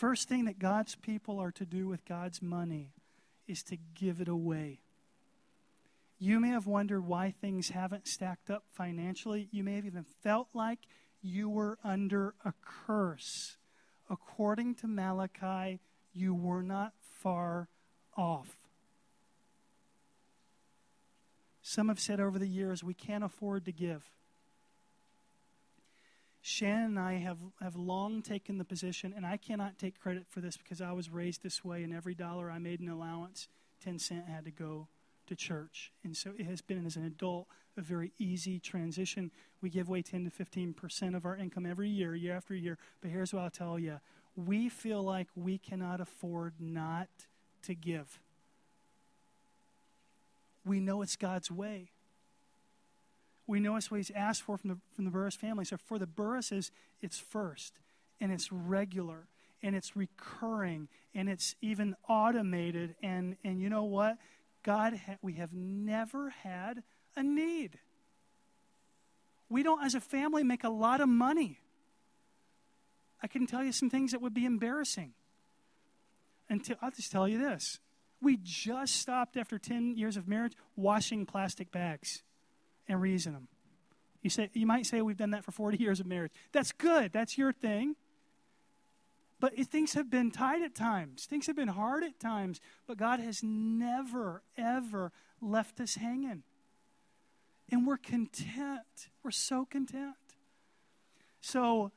First 0.00 0.30
thing 0.30 0.46
that 0.46 0.58
God's 0.58 0.94
people 0.94 1.38
are 1.38 1.52
to 1.52 1.66
do 1.66 1.86
with 1.86 2.06
God's 2.06 2.40
money 2.40 2.94
is 3.46 3.62
to 3.64 3.76
give 3.94 4.22
it 4.22 4.28
away. 4.28 4.80
You 6.18 6.40
may 6.40 6.48
have 6.48 6.66
wondered 6.66 7.02
why 7.02 7.34
things 7.38 7.68
haven't 7.68 8.08
stacked 8.08 8.48
up 8.48 8.64
financially. 8.72 9.48
You 9.50 9.62
may 9.62 9.74
have 9.74 9.84
even 9.84 10.06
felt 10.22 10.48
like 10.54 10.78
you 11.20 11.50
were 11.50 11.76
under 11.84 12.34
a 12.46 12.54
curse. 12.64 13.58
According 14.08 14.76
to 14.76 14.86
Malachi, 14.86 15.80
you 16.14 16.34
were 16.34 16.62
not 16.62 16.94
far 17.02 17.68
off. 18.16 18.56
Some 21.60 21.88
have 21.88 22.00
said 22.00 22.20
over 22.20 22.38
the 22.38 22.48
years, 22.48 22.82
we 22.82 22.94
can't 22.94 23.22
afford 23.22 23.66
to 23.66 23.72
give. 23.72 24.10
Shannon 26.42 26.84
and 26.84 26.98
I 26.98 27.14
have, 27.14 27.38
have 27.60 27.76
long 27.76 28.22
taken 28.22 28.58
the 28.58 28.64
position, 28.64 29.12
and 29.14 29.26
I 29.26 29.36
cannot 29.36 29.78
take 29.78 30.00
credit 30.00 30.24
for 30.28 30.40
this 30.40 30.56
because 30.56 30.80
I 30.80 30.92
was 30.92 31.10
raised 31.10 31.42
this 31.42 31.64
way, 31.64 31.82
and 31.82 31.92
every 31.92 32.14
dollar 32.14 32.50
I 32.50 32.58
made 32.58 32.80
in 32.80 32.88
allowance, 32.88 33.48
10 33.84 33.98
cent 33.98 34.26
had 34.26 34.44
to 34.46 34.50
go 34.50 34.88
to 35.26 35.36
church. 35.36 35.92
And 36.02 36.16
so 36.16 36.32
it 36.38 36.46
has 36.46 36.60
been, 36.62 36.86
as 36.86 36.96
an 36.96 37.04
adult, 37.04 37.46
a 37.76 37.82
very 37.82 38.12
easy 38.18 38.58
transition. 38.58 39.30
We 39.60 39.70
give 39.70 39.88
away 39.88 40.02
10 40.02 40.30
to 40.30 40.44
15% 40.44 41.14
of 41.14 41.24
our 41.24 41.36
income 41.36 41.66
every 41.66 41.88
year, 41.88 42.14
year 42.14 42.34
after 42.34 42.54
year. 42.54 42.78
But 43.00 43.10
here's 43.10 43.32
what 43.32 43.42
I'll 43.42 43.50
tell 43.50 43.78
you 43.78 44.00
we 44.36 44.68
feel 44.68 45.02
like 45.02 45.26
we 45.34 45.58
cannot 45.58 46.00
afford 46.00 46.54
not 46.58 47.08
to 47.62 47.74
give. 47.74 48.20
We 50.64 50.80
know 50.80 51.02
it's 51.02 51.16
God's 51.16 51.50
way. 51.50 51.90
We 53.50 53.58
know 53.58 53.74
it's 53.74 53.90
what 53.90 53.96
He's 53.96 54.12
asked 54.12 54.42
for 54.42 54.56
from 54.56 54.70
the, 54.70 54.78
from 54.94 55.04
the 55.04 55.10
Burris 55.10 55.34
family. 55.34 55.64
So 55.64 55.76
for 55.76 55.98
the 55.98 56.06
Burrises, 56.06 56.70
it's 57.02 57.18
first, 57.18 57.80
and 58.20 58.30
it's 58.30 58.52
regular, 58.52 59.26
and 59.60 59.74
it's 59.74 59.96
recurring, 59.96 60.86
and 61.16 61.28
it's 61.28 61.56
even 61.60 61.96
automated. 62.08 62.94
And, 63.02 63.36
and 63.42 63.60
you 63.60 63.68
know 63.68 63.82
what? 63.82 64.18
God, 64.62 65.00
ha- 65.04 65.16
we 65.20 65.32
have 65.32 65.52
never 65.52 66.30
had 66.30 66.84
a 67.16 67.24
need. 67.24 67.80
We 69.48 69.64
don't, 69.64 69.84
as 69.84 69.96
a 69.96 70.00
family, 70.00 70.44
make 70.44 70.62
a 70.62 70.70
lot 70.70 71.00
of 71.00 71.08
money. 71.08 71.58
I 73.20 73.26
can 73.26 73.48
tell 73.48 73.64
you 73.64 73.72
some 73.72 73.90
things 73.90 74.12
that 74.12 74.22
would 74.22 74.32
be 74.32 74.44
embarrassing. 74.44 75.12
Until 76.48 76.76
I'll 76.80 76.92
just 76.92 77.10
tell 77.10 77.26
you 77.26 77.38
this. 77.38 77.80
We 78.22 78.38
just 78.40 78.94
stopped 78.94 79.36
after 79.36 79.58
10 79.58 79.96
years 79.96 80.16
of 80.16 80.28
marriage 80.28 80.52
washing 80.76 81.26
plastic 81.26 81.72
bags 81.72 82.22
and 82.90 83.00
reason 83.00 83.32
them. 83.32 83.48
You 84.22 84.28
say 84.30 84.50
you 84.52 84.66
might 84.66 84.84
say 84.84 85.00
we've 85.00 85.16
done 85.16 85.30
that 85.30 85.44
for 85.44 85.52
40 85.52 85.78
years 85.78 86.00
of 86.00 86.06
marriage. 86.06 86.32
That's 86.52 86.72
good. 86.72 87.12
That's 87.12 87.38
your 87.38 87.52
thing. 87.52 87.96
But 89.38 89.56
things 89.68 89.94
have 89.94 90.10
been 90.10 90.30
tight 90.30 90.60
at 90.60 90.74
times. 90.74 91.24
Things 91.24 91.46
have 91.46 91.56
been 91.56 91.68
hard 91.68 92.04
at 92.04 92.20
times. 92.20 92.60
But 92.86 92.98
God 92.98 93.20
has 93.20 93.42
never, 93.42 94.42
ever 94.58 95.12
left 95.40 95.80
us 95.80 95.94
hanging. 95.94 96.42
And 97.72 97.86
we're 97.86 97.96
content. 97.96 99.08
We're 99.22 99.30
so 99.30 99.64
content. 99.64 100.16
So 101.40 101.90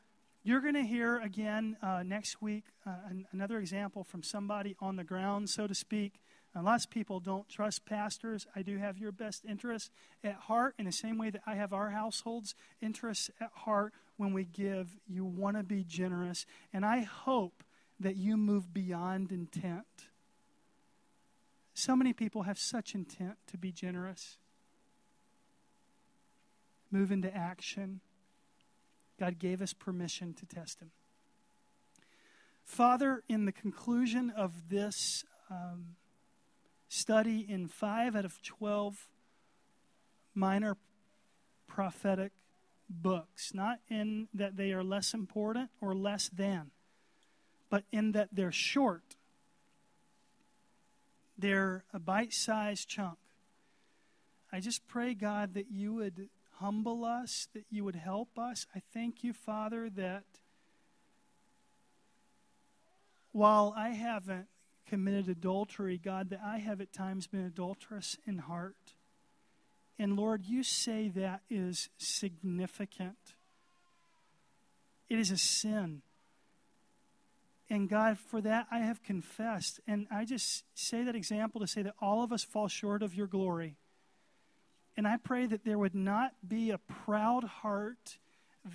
you're 0.44 0.62
going 0.62 0.76
to 0.76 0.84
hear 0.84 1.20
again 1.20 1.76
uh, 1.82 2.04
next 2.04 2.42
week 2.42 2.64
uh, 2.86 2.92
an, 3.10 3.26
another 3.34 3.60
example 3.60 4.06
from 4.06 4.24
somebody 4.24 4.78
on 4.80 4.96
the 4.96 5.04
ground, 5.04 5.50
so 5.50 5.68
to 5.68 5.76
speak. 5.76 6.22
Lots 6.62 6.86
of 6.86 6.92
people 6.92 7.20
don't 7.20 7.50
trust 7.50 7.86
pastors. 7.86 8.46
I 8.56 8.62
do 8.62 8.78
have 8.78 8.98
your 8.98 9.12
best 9.12 9.44
interests 9.44 9.90
at 10.24 10.36
heart 10.36 10.76
in 10.78 10.86
the 10.86 10.92
same 10.92 11.18
way 11.18 11.32
that 11.32 11.42
I 11.48 11.56
have 11.56 11.74
our 11.74 11.90
household's 11.90 12.54
interests 12.80 13.32
at 13.42 13.50
heart 13.54 13.94
when 14.18 14.34
we 14.34 14.46
give. 14.46 14.96
You 15.08 15.26
want 15.26 15.58
to 15.58 15.64
be 15.64 15.84
generous. 15.84 16.46
And 16.72 16.86
I 16.86 17.02
hope 17.02 17.64
that 18.00 18.18
you 18.18 18.38
move 18.38 18.72
beyond 18.72 19.32
intent. 19.32 19.86
So 21.74 21.96
many 21.96 22.14
people 22.14 22.44
have 22.44 22.60
such 22.60 22.94
intent 22.94 23.38
to 23.48 23.58
be 23.58 23.72
generous. 23.72 24.38
Move 26.92 27.12
into 27.12 27.36
action. 27.36 28.02
God 29.20 29.40
gave 29.40 29.60
us 29.60 29.74
permission 29.74 30.36
to 30.36 30.46
test 30.46 30.82
him. 30.82 30.92
Father, 32.64 33.24
in 33.28 33.46
the 33.46 33.52
conclusion 33.52 34.30
of 34.30 34.70
this 34.70 35.26
um, 35.50 35.96
study 36.94 37.46
in 37.48 37.68
five 37.68 38.16
out 38.16 38.26
of 38.26 38.42
12 38.44 39.08
minor 40.36 40.78
prophetic 41.68 42.32
books, 42.90 43.54
not 43.54 43.80
in 43.90 44.28
that 44.34 44.58
they 44.58 44.72
are 44.72 44.84
less 44.84 45.14
important 45.14 45.70
or 45.82 45.96
less 45.96 46.30
than, 46.30 46.72
but 47.70 47.84
in 47.92 48.12
that 48.12 48.30
they're 48.32 48.52
short. 48.52 49.16
They're 51.38 51.84
a 51.94 52.00
bite 52.00 52.34
sized 52.34 52.88
chunk. 52.88 53.18
I 54.52 54.60
just 54.60 54.88
pray, 54.88 55.16
God, 55.16 55.56
that 55.56 55.72
you 55.72 55.96
would 55.96 56.30
humble 56.60 57.04
us, 57.04 57.48
that 57.54 57.66
you 57.72 57.84
would 57.84 57.96
help 57.96 58.38
us. 58.38 58.68
I 58.76 58.82
thank 58.94 59.24
you, 59.24 59.34
Father, 59.34 59.90
that 59.90 60.24
while 63.32 63.74
I 63.76 63.90
haven't 63.90 64.48
committed 64.94 65.28
adultery, 65.28 65.98
God, 65.98 66.30
that 66.30 66.42
I 66.46 66.60
have 66.60 66.80
at 66.80 66.94
times 66.94 67.26
been 67.26 67.46
adulterous 67.46 68.16
in 68.28 68.38
heart. 68.38 68.94
And 69.98 70.16
Lord, 70.16 70.46
you 70.46 70.62
say 70.62 71.08
that 71.16 71.42
is 71.50 71.90
significant. 71.98 73.18
It 75.10 75.18
is 75.18 75.32
a 75.32 75.38
sin. 75.40 76.04
And 77.72 77.90
God, 77.90 78.20
for 78.20 78.40
that 78.42 78.68
I 78.70 78.82
have 78.82 79.02
confessed. 79.02 79.80
And 79.88 80.06
I 80.12 80.26
just 80.26 80.64
say 80.76 81.04
that 81.06 81.16
example 81.16 81.60
to 81.62 81.66
say 81.66 81.82
that 81.82 81.96
all 82.00 82.24
of 82.24 82.32
us 82.32 82.44
fall 82.44 82.68
short 82.68 83.02
of 83.02 83.16
your 83.16 83.26
glory. 83.26 83.78
And 84.96 85.08
I 85.08 85.18
pray 85.18 85.48
that 85.48 85.66
there 85.66 85.80
would 85.80 85.96
not 85.96 86.34
be 86.48 86.70
a 86.70 86.78
proud 86.78 87.46
heart 87.46 88.20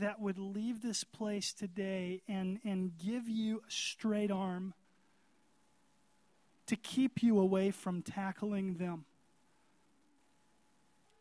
that 0.00 0.20
would 0.20 0.36
leave 0.36 0.82
this 0.82 1.04
place 1.04 1.52
today 1.52 2.22
and, 2.26 2.58
and 2.64 2.98
give 2.98 3.28
you 3.28 3.58
a 3.58 3.70
straight 3.70 4.32
arm 4.32 4.74
to 6.68 6.76
keep 6.76 7.22
you 7.22 7.38
away 7.38 7.70
from 7.70 8.02
tackling 8.02 8.74
them. 8.74 9.04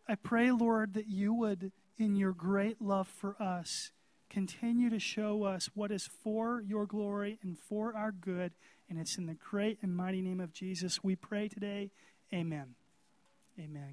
I 0.07 0.15
pray, 0.15 0.51
Lord, 0.51 0.93
that 0.93 1.07
you 1.07 1.33
would, 1.33 1.71
in 1.97 2.15
your 2.15 2.31
great 2.31 2.81
love 2.81 3.07
for 3.07 3.35
us, 3.41 3.91
continue 4.29 4.89
to 4.89 4.99
show 4.99 5.43
us 5.43 5.69
what 5.73 5.91
is 5.91 6.07
for 6.07 6.61
your 6.61 6.85
glory 6.85 7.39
and 7.41 7.57
for 7.57 7.95
our 7.95 8.11
good. 8.11 8.53
And 8.89 8.99
it's 8.99 9.17
in 9.17 9.25
the 9.25 9.35
great 9.35 9.79
and 9.81 9.95
mighty 9.95 10.21
name 10.21 10.39
of 10.39 10.53
Jesus 10.53 11.03
we 11.03 11.15
pray 11.15 11.47
today. 11.47 11.91
Amen. 12.33 12.75
Amen. 13.59 13.85